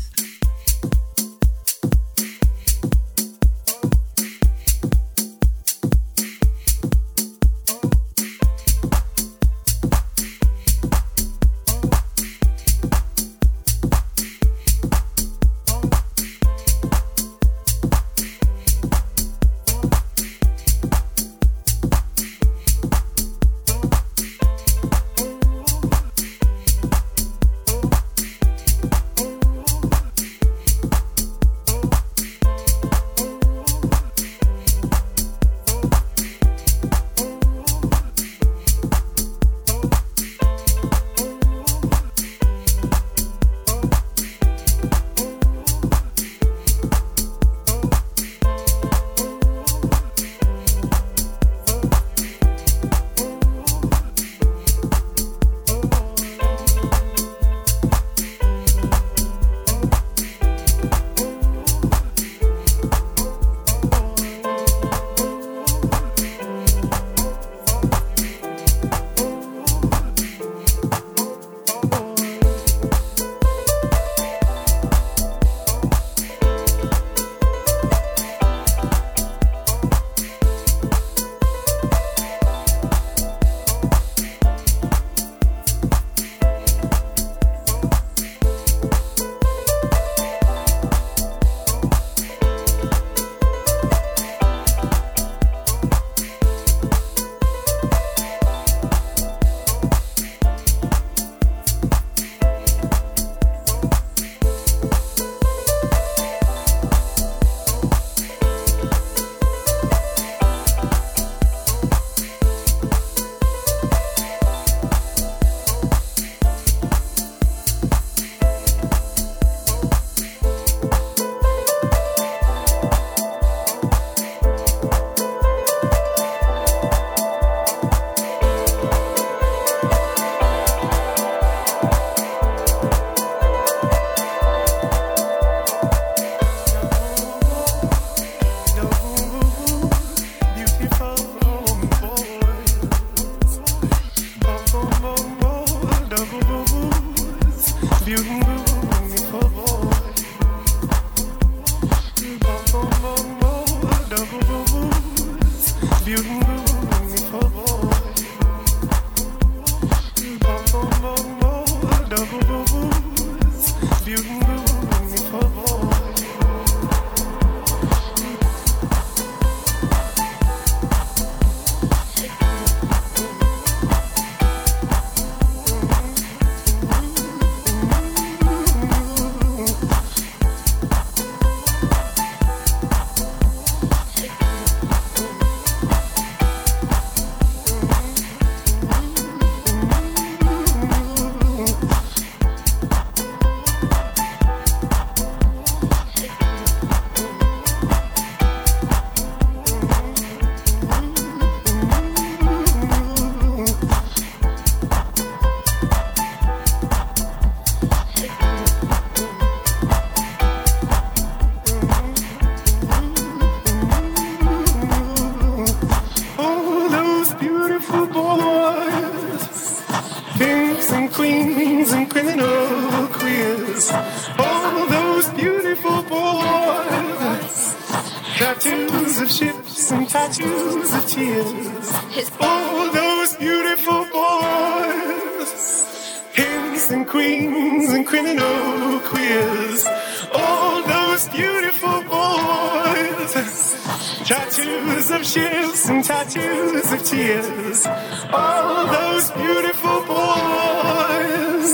tattoos 244.60 245.10
of 245.10 245.24
ships 245.24 245.88
and 245.88 246.04
tattoos 246.04 246.92
of 246.92 247.02
tears. 247.04 247.86
All 248.32 248.86
those 248.86 249.30
beautiful 249.30 250.02
boys, 250.04 251.70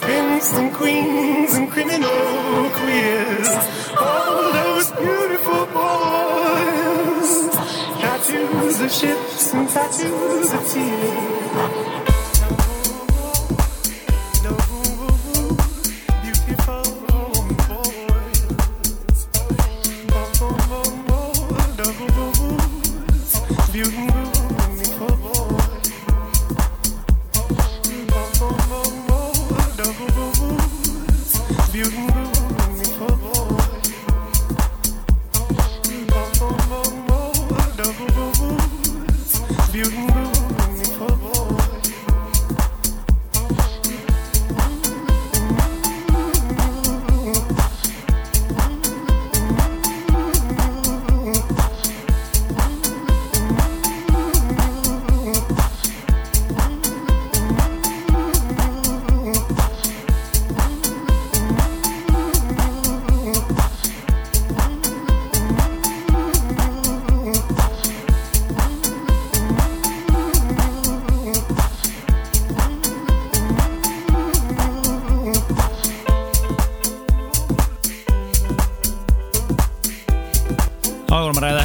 pimps 0.00 0.52
and 0.54 0.74
queens 0.74 1.54
and 1.54 1.70
criminal 1.70 2.70
queers. 2.80 3.48
All 3.98 4.52
those 4.52 4.90
beautiful 4.92 5.66
boys, 5.78 7.30
tattoos 8.02 8.80
of 8.80 8.92
ships 8.92 9.54
and 9.54 9.68
tattoos 9.68 10.52
of 10.52 10.68
tears. 10.68 11.47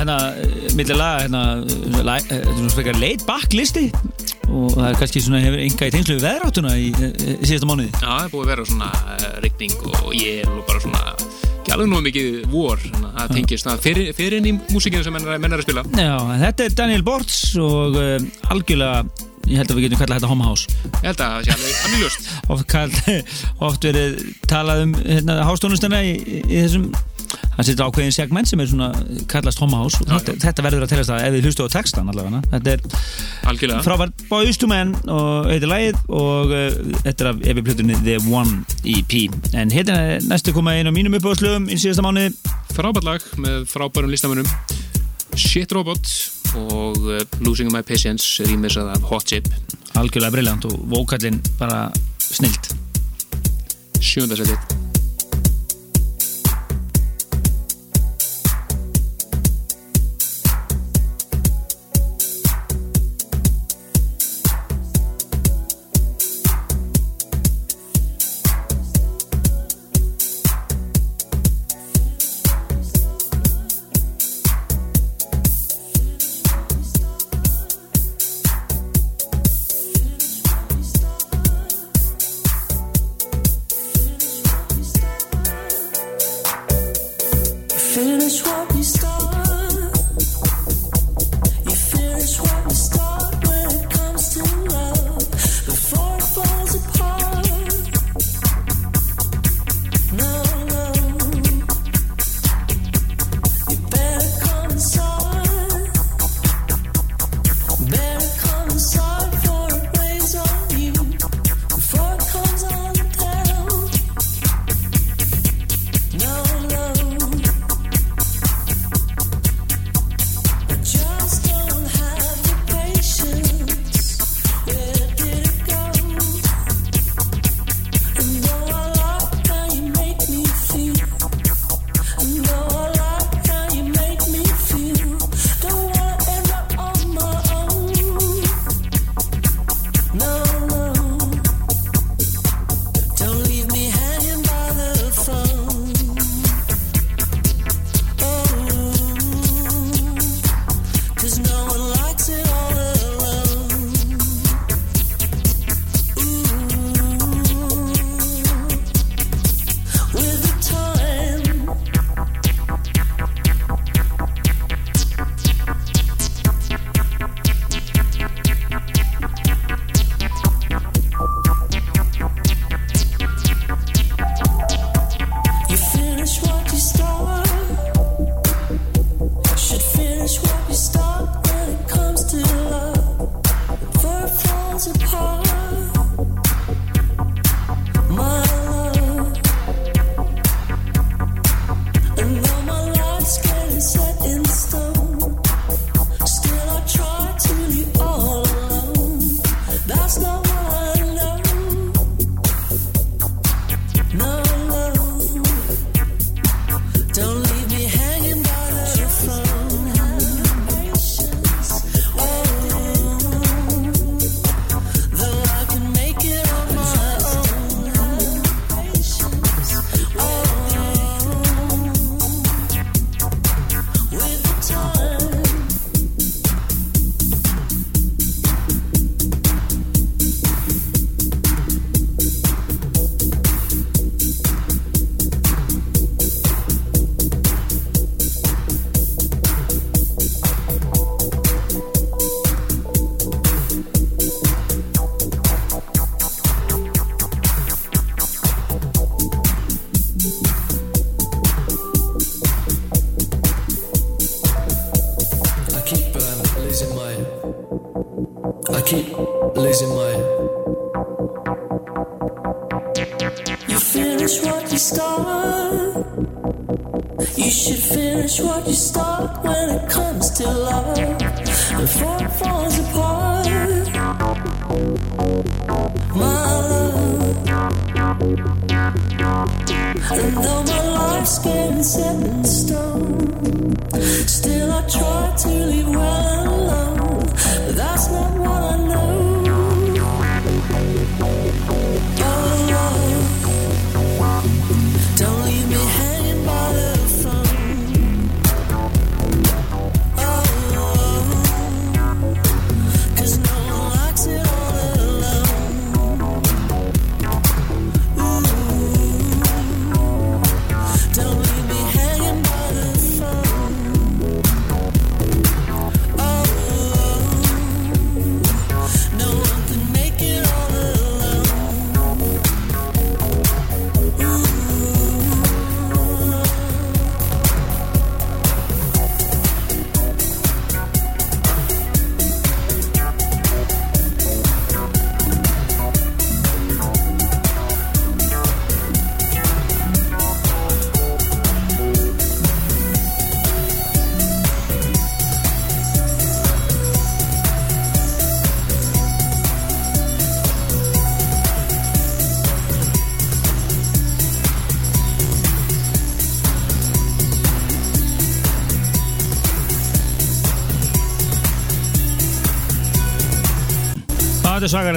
Hérna 0.03 0.17
millir 0.77 0.99
laga 0.99 1.23
hérna, 1.25 1.43
la- 2.03 2.19
eh, 2.29 2.43
svona 2.53 2.71
spekar 2.73 2.99
leit 3.01 3.25
backlisti. 3.27 3.87
Og 4.53 4.75
það 4.75 4.87
er 4.91 4.97
kannski 4.99 5.21
svona 5.23 5.39
hefur 5.41 5.61
enga 5.63 5.87
í 5.87 5.93
tengslu 5.95 6.17
veðráttuna 6.21 6.73
í, 6.77 6.89
í, 6.91 7.11
í 7.39 7.47
síðasta 7.47 7.69
mánuði? 7.69 7.89
Já, 7.95 8.05
það 8.05 8.25
er 8.27 8.33
búið 8.33 8.43
að 8.43 8.51
vera 8.51 8.65
svona 8.69 8.89
uh, 8.91 9.27
rigning 9.41 9.75
og 9.89 10.09
ég 10.19 10.43
er 10.43 10.61
bara 10.67 10.83
svona 10.83 11.03
ekki 11.63 11.73
alveg 11.73 11.89
nóg 11.89 12.03
mikið 12.03 12.39
vor 12.51 12.81
það 12.83 13.31
tengist 13.37 13.67
það 13.69 13.83
fyrir, 13.85 14.09
fyrir 14.17 14.35
inn 14.41 14.49
í 14.51 14.53
músikinu 14.73 15.05
sem 15.05 15.15
menn 15.15 15.25
er, 15.25 15.39
menn 15.41 15.55
er 15.55 15.63
að 15.63 15.67
spila. 15.69 15.85
Já, 15.95 16.17
þetta 16.43 16.67
er 16.67 16.75
Daniel 16.83 17.05
Bortz 17.07 17.37
og 17.63 17.95
uh, 17.97 18.17
algjörlega 18.53 19.05
ég 19.47 19.59
held 19.59 19.71
að 19.71 19.79
við 19.79 19.87
getum 19.87 20.01
kallað 20.03 20.19
þetta 20.19 20.31
Home 20.31 20.45
House. 20.47 20.75
Ég 20.91 21.07
held 21.09 21.23
að 21.23 21.33
það 21.33 21.47
sé 21.47 21.55
alveg 21.55 22.03
ljóst. 22.03 22.29
Oft, 22.53 22.77
oft 23.69 23.87
verið 23.89 24.21
talað 24.51 24.85
um 24.85 24.93
hérna, 25.01 25.39
hástónustana 25.47 26.03
í, 26.05 26.13
í, 26.19 26.43
í 26.43 26.61
þessum 26.65 26.91
það 27.57 27.69
setur 27.69 27.89
ákveðin 27.89 28.15
segment 28.15 28.49
sem 28.49 28.63
er 28.63 28.71
svona 28.71 28.91
kallast 29.31 29.61
og 29.63 29.97
þetta, 29.99 30.37
þetta 30.41 30.65
verður 30.65 30.87
að 30.87 30.93
telast 30.93 31.13
að 31.13 31.27
ef 31.27 31.35
við 31.37 31.47
hlustu 31.49 31.67
á 31.67 31.73
textan 31.73 32.09
allavega 32.11 32.41
þetta 32.51 32.75
er 32.75 33.83
frábært 33.85 34.25
Boys 34.29 34.59
to 34.59 34.69
Men 34.71 34.95
og 35.11 35.49
heitir 35.51 35.69
lagið 35.69 35.99
og 36.09 36.53
þetta 37.03 37.17
er 37.25 37.31
af 37.33 37.43
efi 37.53 37.65
plötunni 37.65 37.99
The 38.03 38.19
One 38.31 38.63
EP 38.83 39.13
en 39.53 39.73
hérna 39.73 39.99
er 40.15 40.27
næstu 40.27 40.53
koma 40.53 40.73
einu 40.77 40.89
af 40.89 40.95
mínum 40.95 41.17
uppáðslögum 41.17 41.67
í 41.71 41.77
síðasta 41.79 42.03
mánuði. 42.05 42.33
Frábært 42.73 43.07
lag 43.07 43.25
með 43.41 43.65
frábærum 43.71 44.13
listamönnum. 44.13 44.49
Shit 45.37 45.73
Robot 45.73 46.13
og 46.59 46.99
uh, 47.07 47.23
Losing 47.45 47.71
My 47.73 47.83
Patience 47.85 48.45
rýmisað 48.47 48.93
af 48.93 49.09
Hot 49.09 49.29
Chip. 49.29 49.49
Algjörlega 49.97 50.33
briljant 50.37 50.69
og 50.69 50.77
vókallinn 50.93 51.41
bara 51.59 51.85
snilt. 52.21 52.73
Sjöndarsætið 54.03 54.82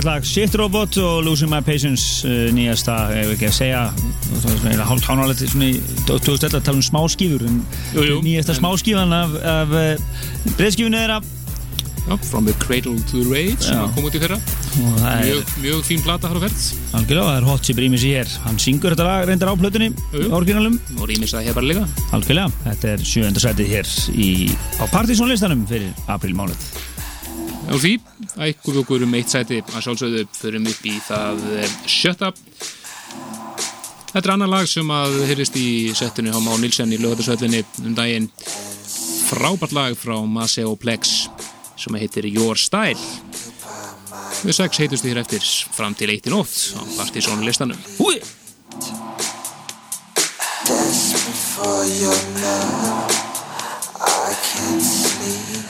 Er 0.07 0.12
svakarlega 0.12 0.23
lag 0.23 0.27
Shit 0.27 0.55
Robot 0.55 0.97
og 1.03 1.24
Losing 1.24 1.51
My 1.51 1.59
Patience 1.66 2.28
uh, 2.28 2.53
nýjasta, 2.55 2.95
ef 3.11 3.33
ekki 3.33 3.49
að 3.49 3.55
segja 3.57 4.85
hálf 4.87 5.03
tánalegt 5.03 5.43
svona 5.43 5.73
í 5.73 5.81
2011 6.07 6.55
að 6.61 6.66
tala 6.69 6.78
um 6.78 6.85
smáskífur 6.87 7.43
nýjasta 8.23 8.55
smáskífan 8.55 9.15
af, 9.16 9.35
af 9.43 9.74
uh, 9.74 10.55
breyðskífunni 10.61 11.01
þeirra 11.03 11.19
From 12.31 12.47
the 12.47 12.55
Cradle 12.62 13.01
to 13.11 13.24
the 13.24 13.27
Rave 13.27 13.59
sem 13.59 13.83
kom 13.97 14.07
út 14.07 14.15
í 14.15 14.23
fyrra. 14.23 14.39
Það 14.77 15.07
er 15.11 15.24
mjög, 15.27 15.55
mjög 15.65 15.85
fín 15.89 16.05
plata 16.07 16.31
har 16.31 16.39
á 16.39 16.43
ferð. 16.45 16.66
Algjörlega, 17.01 17.27
það 17.27 17.39
er 17.41 17.51
hot 17.51 17.66
chip 17.66 17.81
rýmis 17.83 18.07
í 18.07 18.12
hér. 18.15 18.35
Hann 18.47 18.62
syngur 18.62 18.95
þetta 18.95 19.09
lag 19.09 19.27
reyndar 19.27 19.51
á 19.51 19.59
plötunni 19.59 19.91
orginalum, 20.31 20.78
og 21.01 21.09
rýmis 21.11 21.35
það 21.35 21.49
hér 21.49 21.59
bara 21.59 21.73
líka. 21.73 21.89
Algjörlega 22.15 22.69
þetta 22.69 22.93
er 22.95 23.09
sjönda 23.11 23.43
sætið 23.43 23.74
hér 23.74 23.97
í, 24.15 24.28
á 24.78 24.87
Partizón 24.87 25.35
listanum 25.35 25.66
fyrir 25.66 25.91
aprílmánuð. 26.07 26.69
Og 27.74 27.83
því 27.83 27.97
við 28.36 28.80
okkur 28.82 29.04
um 29.06 29.14
eitt 29.18 29.32
sæti 29.32 29.62
að 29.64 29.84
sjálfsögðu 29.86 30.24
förum 30.36 30.68
upp 30.70 30.88
í 30.88 30.96
það 31.06 31.46
eh, 31.56 31.76
Up 32.28 32.42
Þetta 34.16 34.22
er 34.22 34.32
annar 34.32 34.48
lag 34.48 34.68
sem 34.70 34.90
að 34.92 35.16
hyrist 35.28 35.56
í 35.60 35.68
settinu 35.96 36.32
á 36.32 36.40
Má 36.40 36.54
Nilsen 36.60 36.92
í 36.94 37.00
lögatarsöllinni 37.00 37.64
um 37.84 37.96
daginn 37.96 38.30
frábært 39.26 39.74
lag 39.76 39.98
frá 39.98 40.16
Maseo 40.24 40.76
Plex 40.80 41.26
sem 41.76 41.98
heitir 42.00 42.28
Your 42.30 42.56
Style 42.56 43.00
við 44.44 44.56
sex 44.56 44.80
heitustu 44.80 45.10
hér 45.10 45.20
eftir 45.24 45.44
fram 45.76 45.96
til 45.96 46.12
eitt 46.12 46.28
í 46.28 46.32
nótt 46.32 46.76
á 46.76 46.82
Partizón 46.96 47.44
listanum 47.44 47.80
Húi! 47.98 48.20
for 51.56 51.84
your 51.86 52.18
love. 52.44 53.10
I 53.98 54.34
can't 54.44 54.82
sleep. 54.82 55.65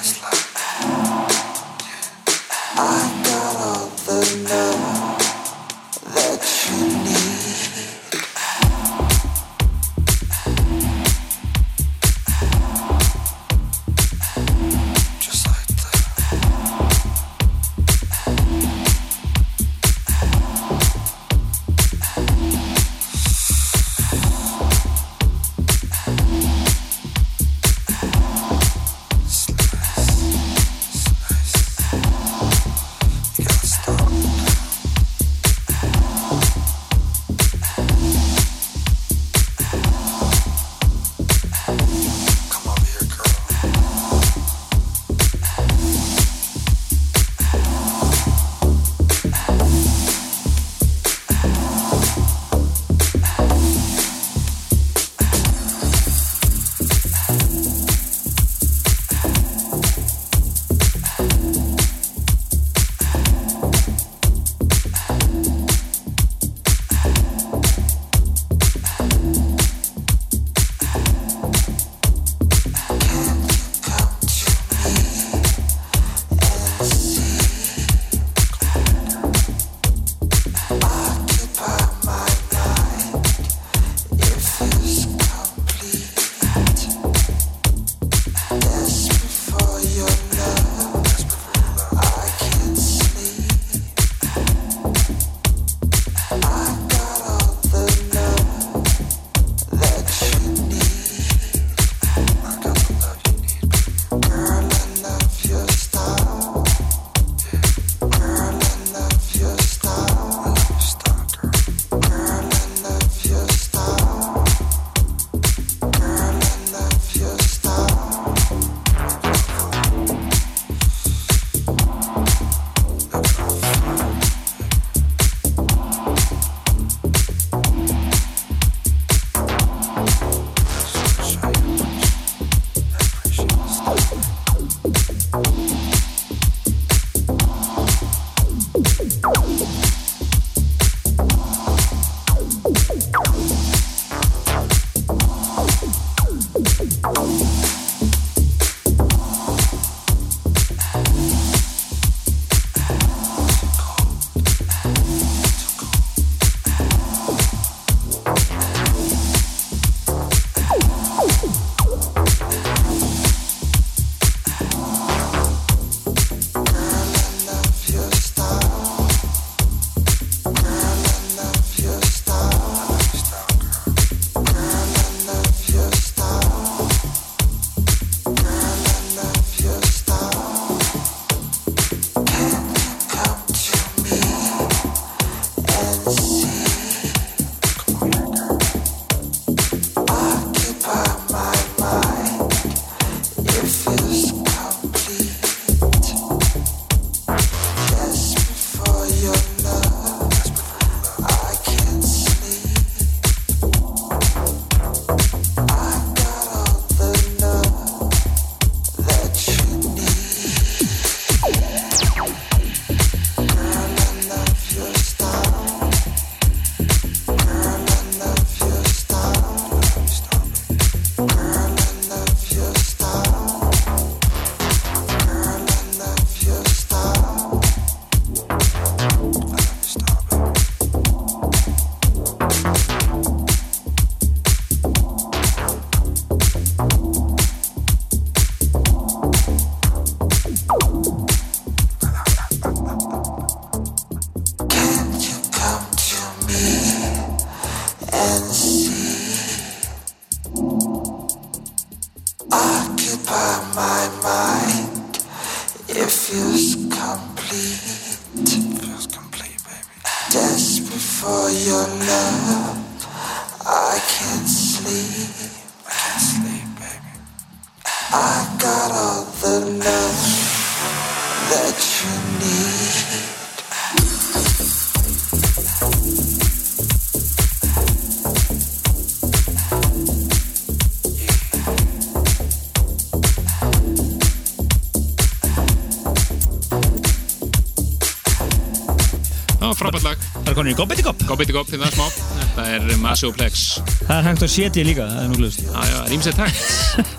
Er 290.76 291.02
Gobb. 291.02 291.22
Gobbiti 291.26 291.52
Gobb, 291.54 291.68
finna 291.70 291.86
það 291.88 291.94
smá. 291.96 292.06
Þetta 292.36 292.64
er 292.76 292.98
Masioplex. 293.00 293.62
Það 294.06 294.16
er 294.16 294.26
hægt 294.26 294.42
að 294.44 294.50
setja 294.52 294.84
líka, 294.84 295.06
það 295.08 295.22
er 295.22 295.28
nú 295.30 295.38
glust. 295.40 295.62
Já, 295.64 295.84
já, 295.88 295.98
rýmsett 296.10 296.36
takt. 296.36 296.64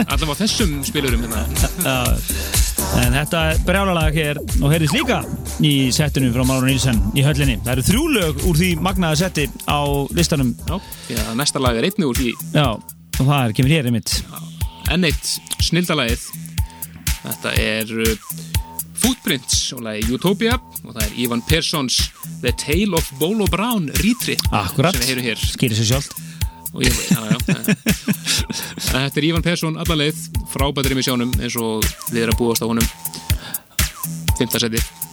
Allavega 0.05 0.35
á 0.38 0.41
þessum 0.41 0.73
spilurum 0.85 1.23
hérna. 1.25 1.41
En 3.01 3.15
þetta 3.17 3.41
er 3.51 3.61
brjálalag 3.65 4.15
hér 4.17 4.39
og 4.61 4.67
heyrðist 4.71 4.95
líka 4.95 5.19
í 5.65 5.71
settinu 5.95 6.29
frá 6.35 6.45
Máru 6.47 6.69
Nílsen 6.69 6.99
í 7.17 7.23
höllinni. 7.25 7.57
Það 7.65 7.73
eru 7.73 7.85
þrjú 7.89 8.03
lög 8.13 8.43
úr 8.49 8.59
því 8.61 8.69
magnaða 8.85 9.19
setti 9.23 9.47
á 9.65 9.79
listanum. 10.15 10.53
Já, 10.69 10.77
já, 11.17 11.23
næsta 11.38 11.61
lag 11.63 11.77
er 11.79 11.89
einnig 11.89 12.07
úr 12.07 12.17
því 12.19 12.34
Já, 12.53 12.67
og 12.77 13.23
það 13.23 13.39
er, 13.41 13.55
kemur 13.57 13.73
hér 13.73 13.89
einmitt. 13.89 14.13
enn 14.93 15.07
eitt 15.09 15.34
snildalagið. 15.65 16.27
Þetta 17.25 17.55
er 17.59 17.95
uh, 18.05 18.13
Footprints 19.01 19.73
og 19.75 19.81
lagi 19.85 20.05
Utopia 20.13 20.55
og 20.85 20.93
það 20.93 21.03
er 21.09 21.17
Ivan 21.25 21.41
Perssons 21.49 21.99
The 22.41 22.51
Tale 22.53 22.97
of 22.97 23.09
Bolo 23.19 23.47
Brown 23.49 23.89
Retreat 24.03 24.41
Akkurat, 24.51 24.95
skýrir 24.95 25.76
sér 25.77 25.89
sjálft. 25.89 26.14
Og 26.76 26.84
ég, 26.84 26.93
já, 27.09 27.18
já, 27.31 27.38
Þetta 28.91 29.18
er 29.18 29.26
Ivan 29.31 29.45
Persson 29.45 29.80
allarleið, 29.81 30.19
frábættir 30.51 30.93
í 30.93 31.05
sjónum 31.07 31.34
eins 31.41 31.57
og 31.57 31.88
við 32.11 32.27
erum 32.27 32.38
að 32.38 32.43
búast 32.43 32.61
á 32.61 32.69
honum. 32.69 32.85
Fymta 34.38 34.61
seti. 34.61 35.06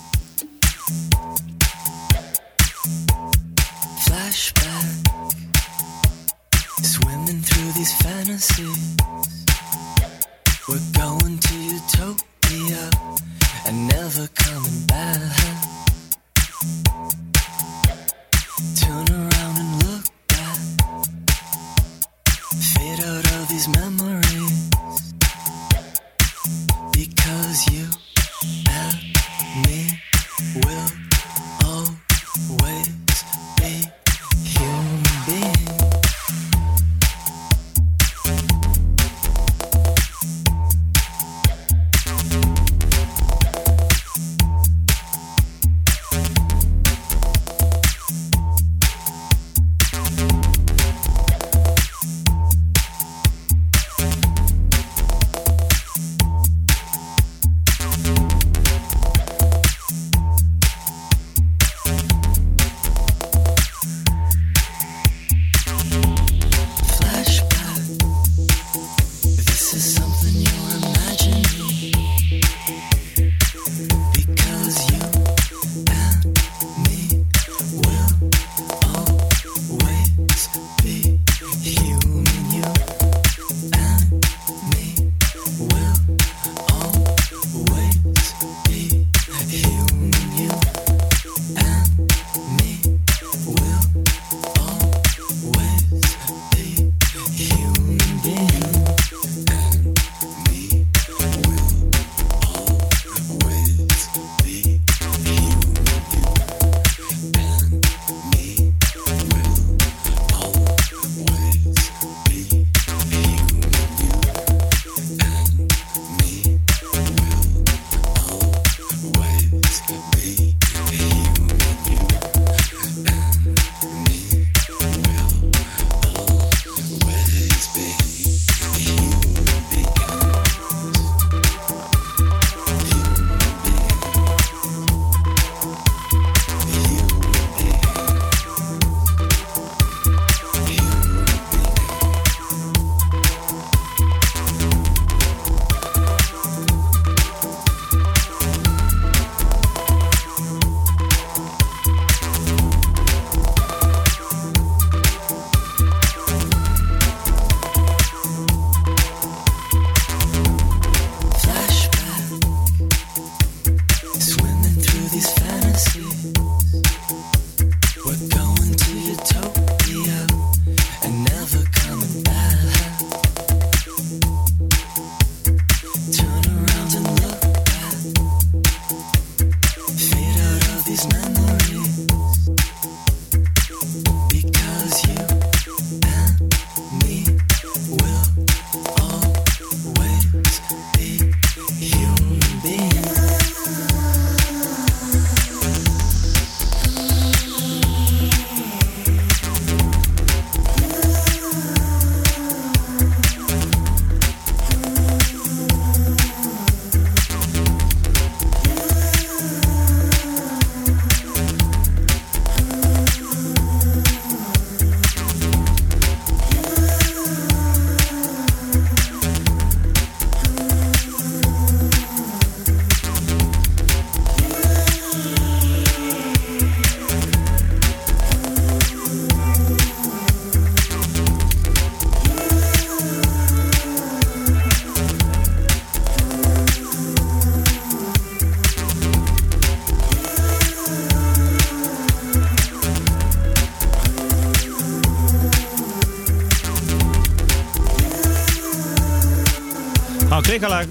Kreikalag 250.65 250.89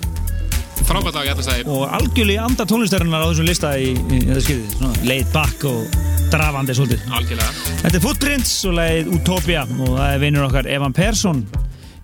Frábært 0.83 1.15
lag, 1.15 1.25
ég 1.25 1.31
ætla 1.31 1.41
að 1.41 1.47
segja. 1.47 1.65
og 1.71 1.83
algjörlega 1.95 2.41
í 2.41 2.43
anda 2.43 2.65
tónlistarinnar 2.67 3.23
á 3.23 3.27
þessum 3.29 3.47
lista 3.47 3.69
í, 3.79 3.93
í, 3.95 4.17
í 4.19 4.23
þetta 4.27 4.55
svona 4.73 5.05
laid 5.07 5.29
back 5.31 5.63
og 5.69 5.93
drafandi 6.33 6.75
svolítið. 6.75 7.05
Algjörlega. 7.07 7.53
Þetta 7.79 7.97
er 7.97 8.03
Footprints 8.03 8.51
og 8.67 8.75
lagið 8.77 9.11
Utopia. 9.15 9.63
Og 9.77 9.93
það 9.93 10.09
er 10.09 10.19
vinur 10.25 10.47
okkar 10.49 10.67
Evan 10.75 10.95
Persson. 10.97 11.39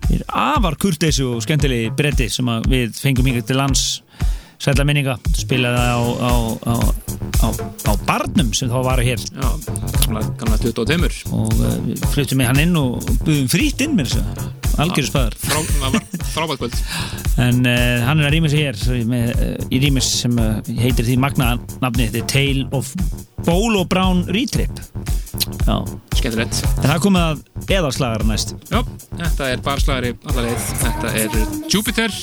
Er 0.08 0.24
afar 0.32 0.78
kurteisi 0.80 1.26
og 1.28 1.42
skemmtilegi 1.44 1.90
bretti 1.98 2.30
sem 2.32 2.48
við 2.72 2.96
fengum 2.96 3.28
hingað 3.28 3.50
til 3.50 3.60
lands. 3.60 3.84
Sætla 4.60 4.86
minninga, 4.88 5.18
spilaði 5.36 5.84
á, 5.84 6.00
á, 6.00 6.32
á, 6.72 6.74
á, 7.44 7.48
á 7.84 7.92
barnum 8.08 8.54
sem 8.56 8.72
þá 8.72 8.80
var 8.86 9.04
hér. 9.04 9.20
Já, 9.20 9.50
gamla, 10.00 10.24
gamla 10.40 10.58
22. 10.64 11.12
og 11.36 11.52
uh, 11.60 11.76
við 11.84 12.08
flyttum 12.16 12.40
með 12.40 12.50
hann 12.54 12.64
inn 12.64 12.80
og 12.80 13.12
buðum 13.26 13.52
frýtt 13.52 13.84
inn 13.84 14.00
spaðar 14.80 15.36
Frá, 15.40 15.60
það 15.60 15.94
var 15.94 16.09
frábært 16.34 16.60
kvöld. 16.62 16.76
en 17.40 17.62
uh, 17.66 18.02
hann 18.06 18.20
er 18.20 18.28
að 18.28 18.34
rýma 18.36 18.50
sig 18.52 18.64
hér 18.66 18.80
með, 19.08 19.30
uh, 19.34 19.54
í 19.72 19.80
rýmis 19.82 20.10
sem 20.24 20.36
uh, 20.40 20.58
heitir 20.80 21.06
því 21.08 21.16
magna 21.22 21.52
nafni, 21.82 22.08
þetta 22.10 22.22
er 22.22 22.30
Tale 22.34 22.66
of 22.76 22.92
Bolo 23.46 23.84
Brown 23.88 24.24
Retrip 24.28 24.80
já, 25.66 25.76
Skemmtilegt. 26.18 26.60
en 26.82 26.88
það 26.90 27.02
komið 27.06 27.26
að 27.26 27.70
eðarslagar 27.78 28.26
næst 28.28 28.54
Já, 28.70 28.80
þetta 29.16 29.48
er 29.54 29.64
barslagari 29.64 30.12
allarleið. 30.28 30.68
Þetta 30.80 31.14
er 31.22 31.38
Jupiter, 31.72 32.14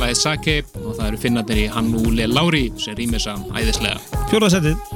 lagið 0.00 0.20
Sake 0.20 0.56
og 0.82 0.94
það 0.98 1.08
eru 1.10 1.20
finnarnir 1.24 1.62
í 1.64 1.66
Hannúle 1.72 2.28
Lári 2.30 2.68
sem 2.80 2.96
rýmir 2.98 3.20
þess 3.22 3.34
að 3.34 3.60
æðislega. 3.62 4.22
fjórðasettið 4.30 4.95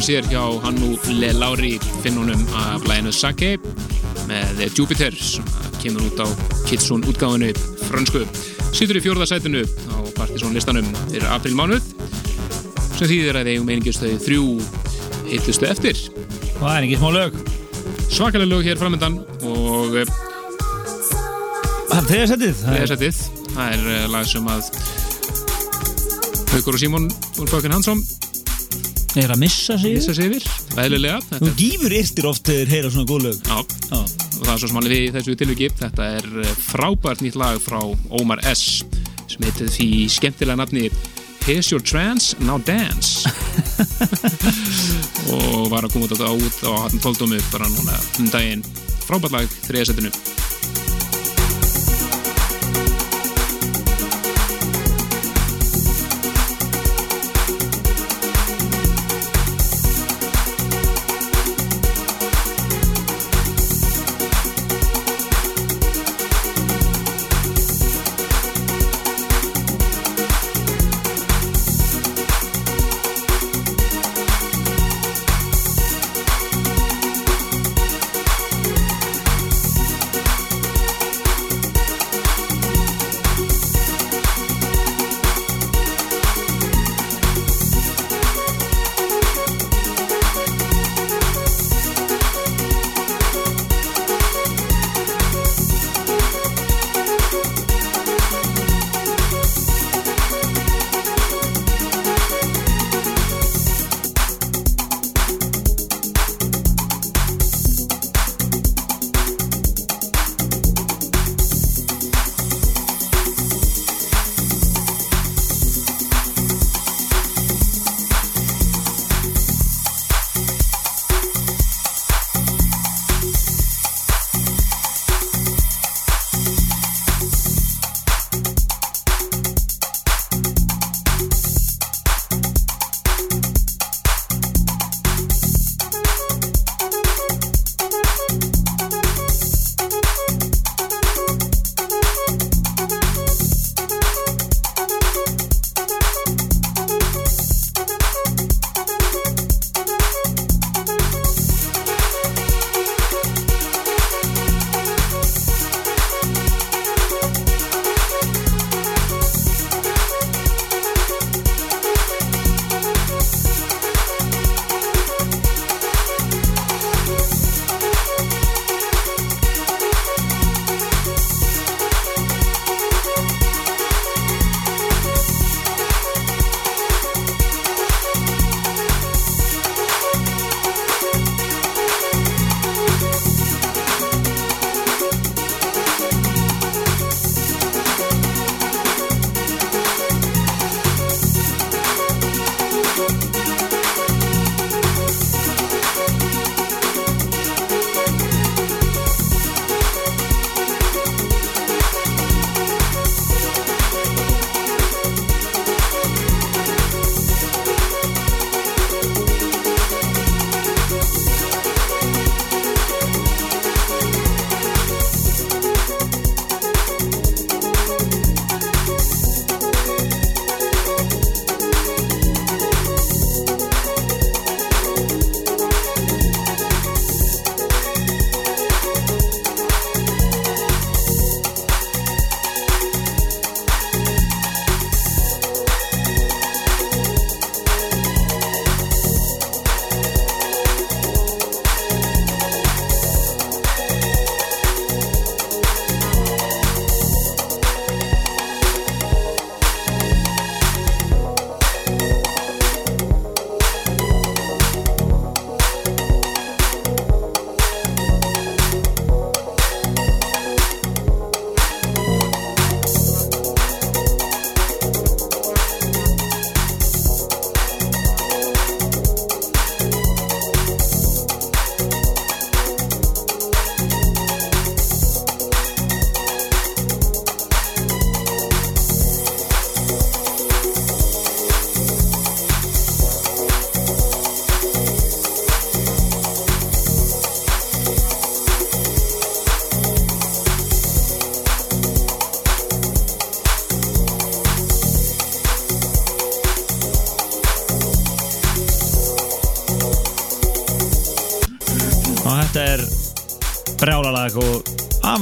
rýmur 0.00 0.06
sér 0.06 0.24
hjá 0.32 0.40
Hannúle 0.64 1.32
Lári 1.36 1.78
finnunum 2.02 2.40
af 2.56 2.80
læginu 2.88 3.12
Sake 3.12 3.58
með 4.28 4.62
Jupiter 4.78 5.12
sem 5.12 5.44
kemur 5.82 6.06
út 6.08 6.20
á 6.24 6.26
Kitsune 6.64 7.04
útgáfinu 7.04 7.50
frönsku. 7.84 8.22
Sýtur 8.72 8.96
í 8.96 9.02
fjórða 9.04 9.26
sætinu 9.28 9.60
á 9.60 9.96
Partizón 10.16 10.54
listanum 10.56 10.86
fyrir 11.10 11.26
aprilmánuð 11.28 11.84
sem 12.96 13.10
þýðir 13.10 13.40
að 13.42 13.50
eigum 13.52 13.68
einingjastöði 13.68 14.16
þrjú 14.24 14.44
hitlustu 15.28 15.68
eftir. 15.68 16.00
Það 16.56 16.76
er 16.78 16.86
ekki 16.88 17.00
smá 17.00 17.10
lög. 17.18 17.36
Svakalega 18.08 18.48
lög 18.54 18.64
hér 18.70 18.80
framöndan 18.80 19.20
og 19.44 19.98
eh, 20.00 20.14
Það 21.90 21.98
er 22.00 22.08
þriða 22.08 22.30
setið. 22.32 22.56
Það 22.56 22.70
er- 22.70 22.78
þriðasettið. 22.78 23.20
Það 23.52 23.76
er 23.76 23.92
eh, 23.98 24.08
lag 24.16 24.32
sem 24.32 24.48
að 24.48 24.72
Haukur 26.54 26.74
og 26.74 26.82
Símon 26.86 27.10
úr 27.36 27.52
Bökun 27.52 27.76
Hansson 27.76 28.00
er 29.18 29.32
að 29.34 29.40
missa 29.42 29.76
sig. 29.78 29.94
missa 29.96 30.14
sig 30.14 30.30
yfir, 30.30 30.44
veðlilega. 30.76 31.20
Þú 31.40 31.52
gífur 31.58 31.94
yrtir 31.98 32.28
oft 32.30 32.46
þegar 32.46 32.60
þeir 32.60 32.74
heyra 32.74 32.90
svona 32.94 33.10
góð 33.10 33.24
lög. 33.26 33.40
Já, 33.46 33.58
Já. 33.90 34.00
og 34.00 34.42
það 34.44 34.52
er 34.54 34.60
svo 34.62 34.70
sem 34.70 34.80
alveg 34.80 34.94
við 34.94 35.06
í 35.06 35.14
þessu 35.16 35.36
tilviki. 35.40 35.70
Þetta 35.80 36.10
er 36.18 36.28
eh, 36.44 36.52
frábært 36.68 37.24
nýtt 37.24 37.38
lag 37.40 37.62
frá 37.64 37.80
Ómar 38.20 38.44
S 38.50 38.84
sem 39.30 39.46
heitir 39.46 39.70
því 39.70 39.88
skemmtilega 40.10 40.58
nafni 40.58 40.90
Here's 41.46 41.70
Your 41.72 41.80
Trance, 41.80 42.36
Now 42.44 42.58
Dance 42.58 43.24
og 45.32 45.70
var 45.72 45.86
að 45.86 45.94
koma 45.94 46.06
út 46.06 46.20
á, 46.20 46.28
út 46.28 46.58
á 46.68 46.70
hann 46.84 47.00
tóldómi 47.00 47.40
bara 47.50 47.70
núna 47.70 47.96
um 48.20 48.28
daginn. 48.30 48.66
Frábært 49.06 49.34
lag, 49.34 49.56
þriðasettinu. 49.66 50.12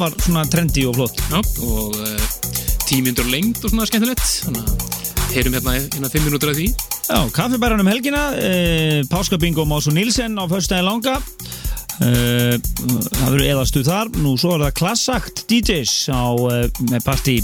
Var 0.09 0.25
svona 0.25 0.45
trendi 0.49 0.85
og 0.89 0.97
flott. 0.97 1.21
Já, 1.29 1.41
og 1.65 1.97
uh, 1.99 2.29
tímyndur 2.89 3.29
lengt 3.29 3.61
og 3.65 3.73
svona 3.73 3.87
skemmtilegt 3.89 4.25
þannig 4.47 4.65
að 4.65 5.35
heyrum 5.35 5.57
hérna 5.59 5.75
hérna 5.77 6.11
fimm 6.13 6.25
minútur 6.29 6.53
af 6.53 6.57
því. 6.57 6.69
Já, 7.09 7.19
kaffibæran 7.37 7.83
um 7.83 7.91
helgina 7.91 8.23
e, 8.37 9.05
Páskabingo 9.09 9.67
Másu 9.69 9.93
Nilsen 9.93 10.39
á 10.41 10.45
föstudaginn 10.49 10.89
langa. 10.89 11.17
E, 12.01 12.09
það 12.57 13.27
verður 13.27 13.47
eðastuð 13.51 13.89
þar. 13.91 14.13
Nú 14.25 14.35
svo 14.41 14.55
er 14.57 14.67
það 14.67 14.77
klassakt 14.81 15.45
DJs 15.51 15.95
á, 16.13 16.25
með 16.89 17.05
partí 17.05 17.39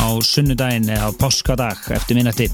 á 0.00 0.08
sunnudaginn 0.24 0.88
eða 0.92 1.12
á 1.12 1.18
páskadag 1.20 1.88
eftir 1.92 2.16
minnætti 2.16 2.48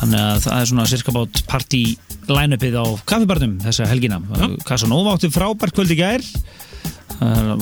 þannig 0.00 0.20
að 0.20 0.38
það 0.46 0.54
er 0.56 0.70
svona 0.70 0.88
cirka 0.88 1.12
bát 1.12 1.42
partí 1.48 1.82
line-upið 2.30 2.76
á 2.80 2.86
kaffibarnum 3.08 3.58
þessa 3.64 3.88
helgina. 3.90 4.20
Casanova 4.64 5.16
átti 5.16 5.28
frábært 5.32 5.76
kvöld 5.76 5.92
í 5.92 5.98
gær 5.98 6.24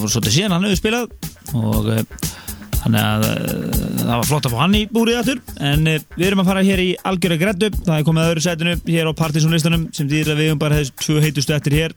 voru 0.08 0.16
svolítið 0.16 0.36
síðan 0.38 0.54
hann 0.56 0.66
hefur 0.66 0.78
spilað 0.78 1.06
og 1.58 1.88
e, 1.92 1.96
þannig 2.78 3.02
að 3.02 3.24
uh, 3.26 3.88
það 3.98 4.12
var 4.12 4.28
flott 4.28 4.46
að 4.48 4.54
fá 4.54 4.58
hann 4.62 4.76
í 4.78 4.82
búrið 4.92 5.18
aftur. 5.20 5.40
En 5.68 5.90
uh, 5.90 5.98
við 6.14 6.26
erum 6.28 6.42
að 6.42 6.50
fara 6.50 6.64
hér 6.64 6.82
í 6.82 6.88
algjörða 7.10 7.40
grættu 7.42 7.70
það 7.78 7.94
er 7.96 8.06
komið 8.06 8.24
að 8.24 8.30
öðru 8.32 8.44
sætinu 8.44 8.76
hér 8.86 9.10
á 9.10 9.12
partysónlistanum 9.18 9.86
sem 9.96 10.08
þýðir 10.10 10.32
að 10.32 10.40
við 10.40 10.50
höfum 10.50 10.62
bara 10.62 10.78
þessi 10.80 10.96
tvö 11.02 11.24
heitustu 11.26 11.56
eftir 11.56 11.76
hér. 11.78 11.96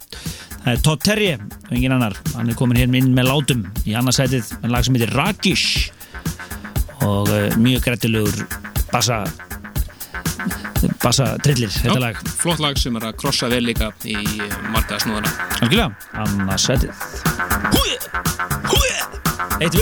Það 0.61 0.73
er 0.73 0.83
Todd 0.87 1.05
Terje 1.05 1.37
og 1.39 1.71
engin 1.77 1.95
annar. 1.95 2.17
Hann 2.35 2.51
er 2.51 2.59
komin 2.59 2.81
hér 2.81 2.99
inn 3.01 3.13
með 3.15 3.29
látum 3.29 3.63
í 3.85 3.95
annarsætið 3.97 4.51
með 4.65 4.75
lag 4.75 4.87
sem 4.87 4.99
heitir 4.99 5.15
Rakish 5.15 5.69
og 7.07 7.31
mjög 7.61 7.87
grættilegur 7.87 8.43
bassa 8.91 9.23
bassa 11.01 11.35
trillir 11.41 11.71
þetta 11.73 11.99
lag. 12.01 12.21
flott 12.41 12.61
lag 12.61 12.77
sem 12.79 12.95
er 12.97 13.09
að 13.09 13.19
krossa 13.21 13.49
vel 13.51 13.63
líka 13.65 13.91
í 14.05 14.17
marga 14.73 14.99
snúðana 15.01 15.33
algjörlega 15.61 15.91
annarsætið 16.25 17.30
Húi! 17.71 17.97
Húi! 18.63 18.89
Eitt 19.57 19.73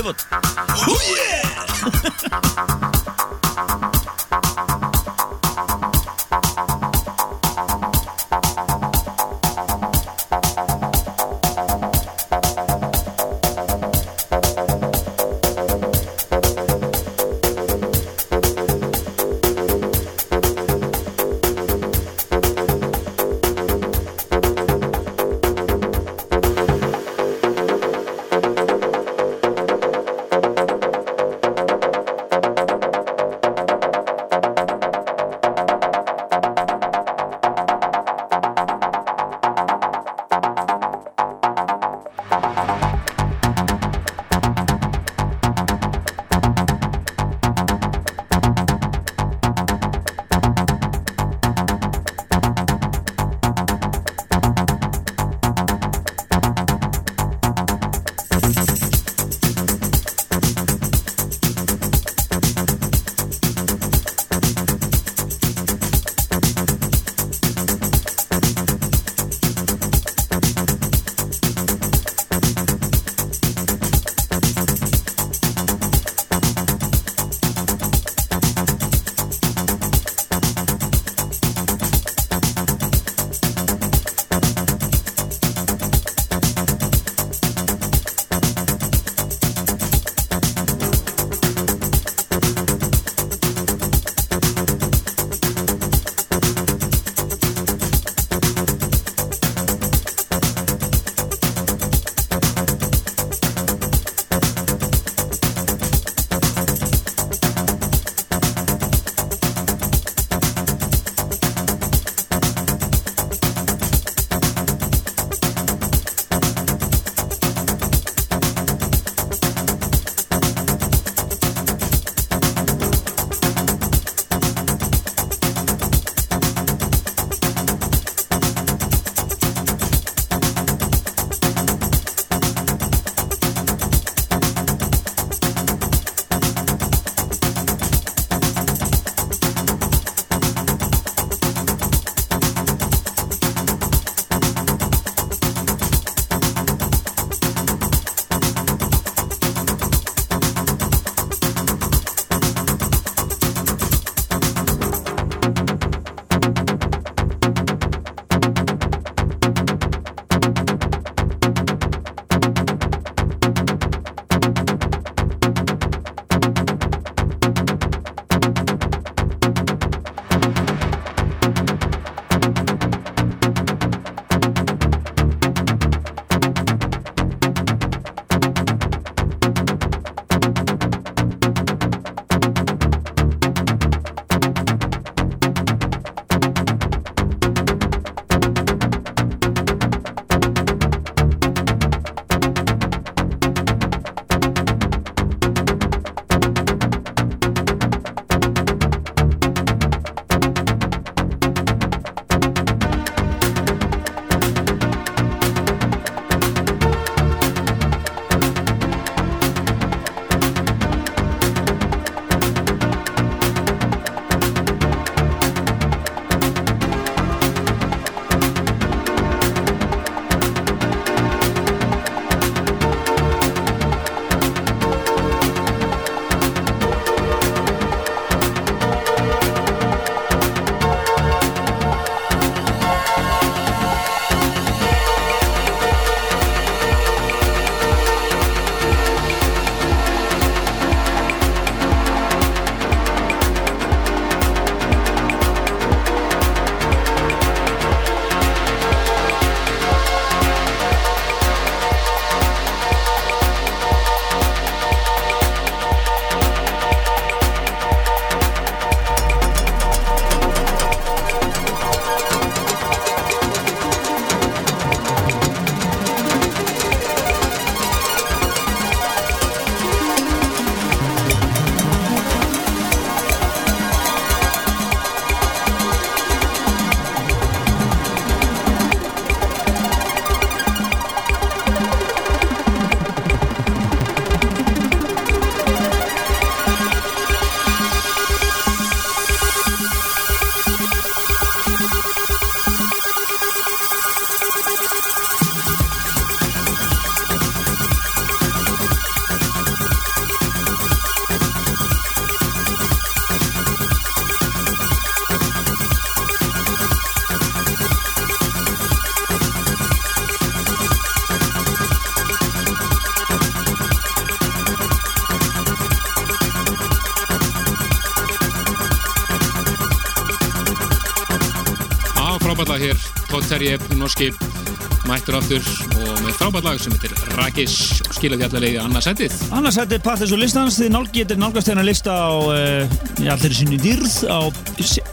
mættur 325.30 325.60
aftur 325.60 325.99
og 325.99 326.22
með 326.23 326.38
frábært 326.39 326.65
lag 326.65 326.80
sem 326.81 326.93
heitir 326.95 327.11
Rakis 327.38 327.73
og 328.07 328.15
skilaði 328.18 328.45
allar 328.47 328.64
leiði 328.64 328.80
annarsætið 328.81 329.35
Annars 329.53 329.77
þetta 329.77 329.97
er 329.97 330.03
Partis 330.06 330.34
og 330.34 330.41
listans 330.41 330.77
þið 330.80 330.91
nálg 330.95 331.11
getur 331.14 331.39
nálgast 331.39 331.69
þennan 331.69 331.85
lista 331.85 332.15
á 332.18 332.31
uh, 332.34 332.95
í 333.22 333.30
allir 333.30 333.53
sinni 333.53 333.77
dýrð 333.81 334.15
á 334.26 334.39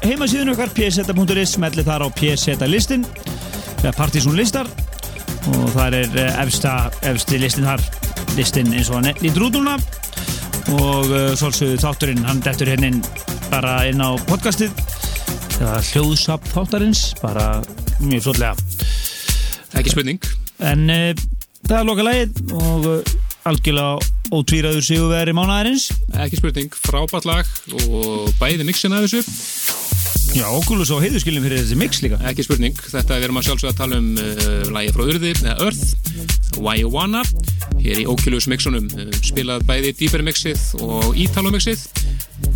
heimasíðun 0.07 0.55
okkar 0.55 0.73
pseta.is 0.77 1.57
smelli 1.57 1.85
þar 1.85 2.07
á 2.07 2.09
pseta 2.17 2.69
listin 2.71 3.05
eða 3.83 3.93
Partis 3.99 4.29
og 4.31 4.39
listar 4.39 4.71
og 5.53 5.69
það 5.75 5.99
er 6.01 6.17
uh, 6.23 6.41
efsta, 6.47 6.77
efsti 7.13 7.41
listin 7.43 7.69
þar 7.69 7.85
listin 8.39 8.73
eins 8.73 8.89
og 8.93 9.01
hann 9.01 9.21
lítur 9.21 9.49
út 9.51 9.59
núna. 9.59 9.77
Og 10.77 11.13
uh, 11.13 11.35
svolsögðu 11.39 11.77
þátturinn 11.85 12.25
hann 12.27 12.41
dettur 12.43 12.73
hérna 12.73 12.91
inn 12.91 13.03
bara 13.53 13.79
inn 13.89 14.03
á 14.03 14.17
podcastið. 14.27 14.73
Eða 15.61 15.77
hljóðsap 15.93 16.49
þáttarins 16.55 17.11
bara 17.23 17.61
mjög 18.01 18.27
flotlega 18.27 18.66
ekki 19.87 19.95
spurning 19.95 20.27
En 20.67 20.91
uh, 20.91 21.25
það 21.67 21.79
er 21.79 21.87
loka 21.87 22.07
lagið 22.07 22.55
og 22.57 22.87
uh, 22.91 23.17
algjörlega 23.47 24.15
ótvíraður 24.35 24.83
sigurveri 24.83 25.35
mánaðarins. 25.37 25.85
ekki 26.19 26.41
spurning, 26.41 26.73
frábært 26.75 27.29
lag 27.29 27.51
og 27.87 28.33
bæði 28.41 28.67
mixin 28.67 28.97
af 28.97 29.07
þessu 29.07 29.23
Já, 30.37 30.49
okkurlega 30.51 30.89
svo 30.91 30.99
heiðuskilin 31.01 31.45
fyrir 31.45 31.63
þessi 31.63 31.77
mix 31.79 32.01
líka. 32.03 32.19
ekki 32.29 32.45
spurning, 32.45 32.75
þetta 32.77 33.17
við 33.17 33.29
erum 33.29 33.39
að 33.41 33.47
sjálfsögða 33.47 33.73
að 33.73 33.79
tala 33.79 34.01
um 34.03 34.11
uh, 34.19 34.73
lagi 34.75 34.91
frá 34.97 35.05
Urði, 35.07 35.33
eða 35.39 35.55
Earth 35.69 35.95
Wanna 36.59 37.23
hér 37.85 38.03
í 38.03 38.09
Oculus 38.11 38.49
mixunum 38.51 38.89
spilað 39.23 39.65
bæði 39.69 39.95
Deeper 40.01 40.25
mixið 40.27 40.83
og 40.83 41.17
Italo 41.21 41.53
mixið 41.55 41.87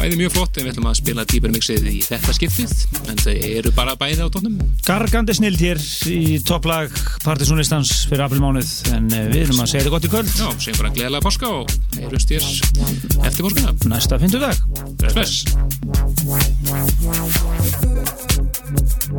bæði 0.00 0.20
mjög 0.20 0.34
flott 0.36 0.58
en 0.58 0.66
við 0.66 0.72
ætlum 0.74 0.90
að 0.90 0.98
spila 1.00 1.26
Deeper 1.28 1.52
mixið 1.54 1.88
í 1.90 1.98
þetta 2.06 2.36
skiptið 2.36 2.70
en 3.12 3.20
þau 3.20 3.34
eru 3.50 3.74
bara 3.76 3.96
bæði 4.00 4.24
á 4.24 4.28
tónum 4.32 4.58
Gargandi 4.86 5.36
snild 5.36 5.60
hér 5.60 5.80
í 6.10 6.38
topplag 6.46 6.94
Partisunlistans 7.24 7.92
fyrir 8.08 8.24
aprilmánuð 8.24 8.70
en 8.94 9.10
uh, 9.12 9.26
við 9.28 9.42
erum 9.44 9.60
að 9.60 9.70
segja 9.72 9.84
þetta 9.84 9.94
gott 9.94 10.06
í 10.06 10.12
kvöld. 10.12 10.30
Já, 10.32 10.48
segjum 10.56 10.80
bara 10.80 10.94
gleðilega 10.96 11.26
páska 11.26 11.46
og 11.52 11.64
heyrumst 11.98 12.28
þér 12.30 12.42
eftir 13.28 13.42
páskana. 13.44 13.70
Næsta 13.92 14.14
fyndudag. 14.22 14.56
Bless, 15.00 15.14
bless. 15.14 15.34
I'm 18.70 19.09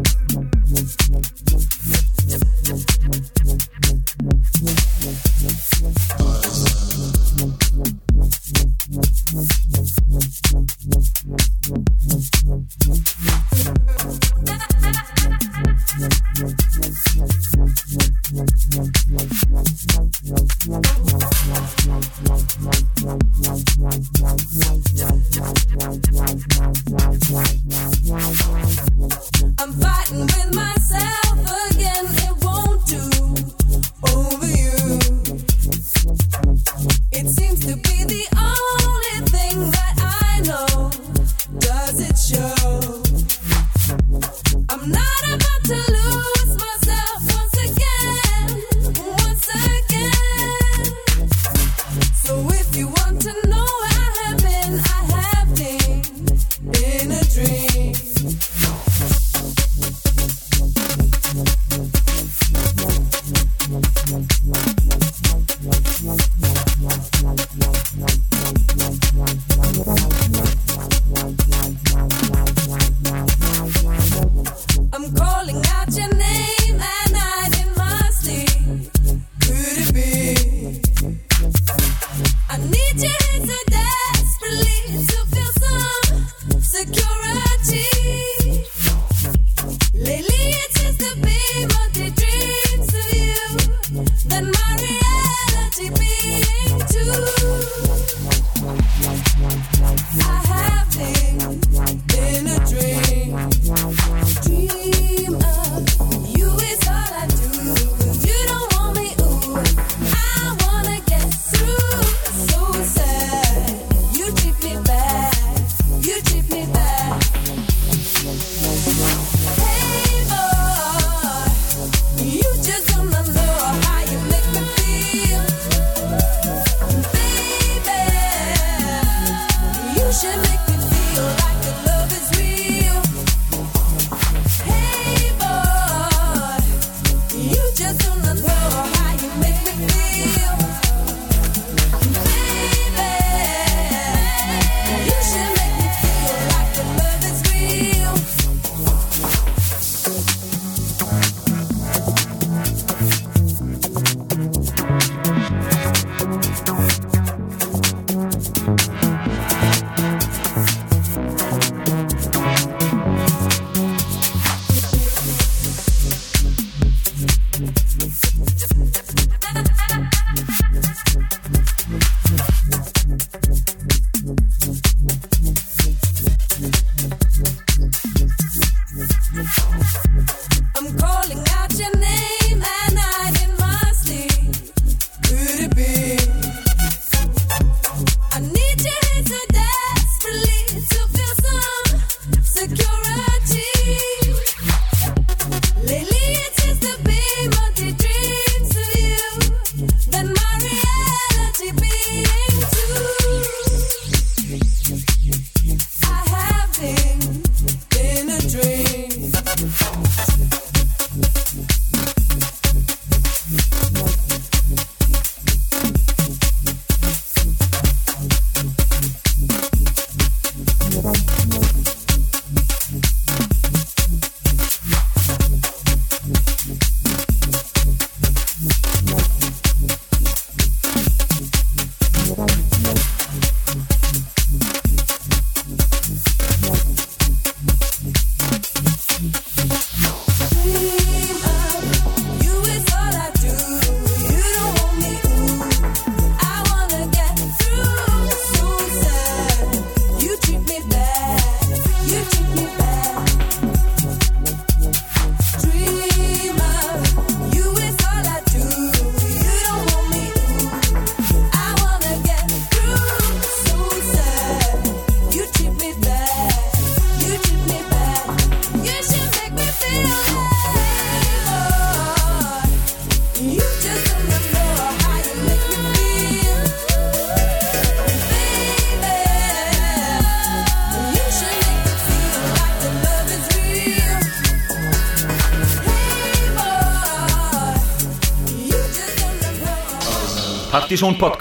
Partisan 290.92 291.16
Podcast. 291.18 291.41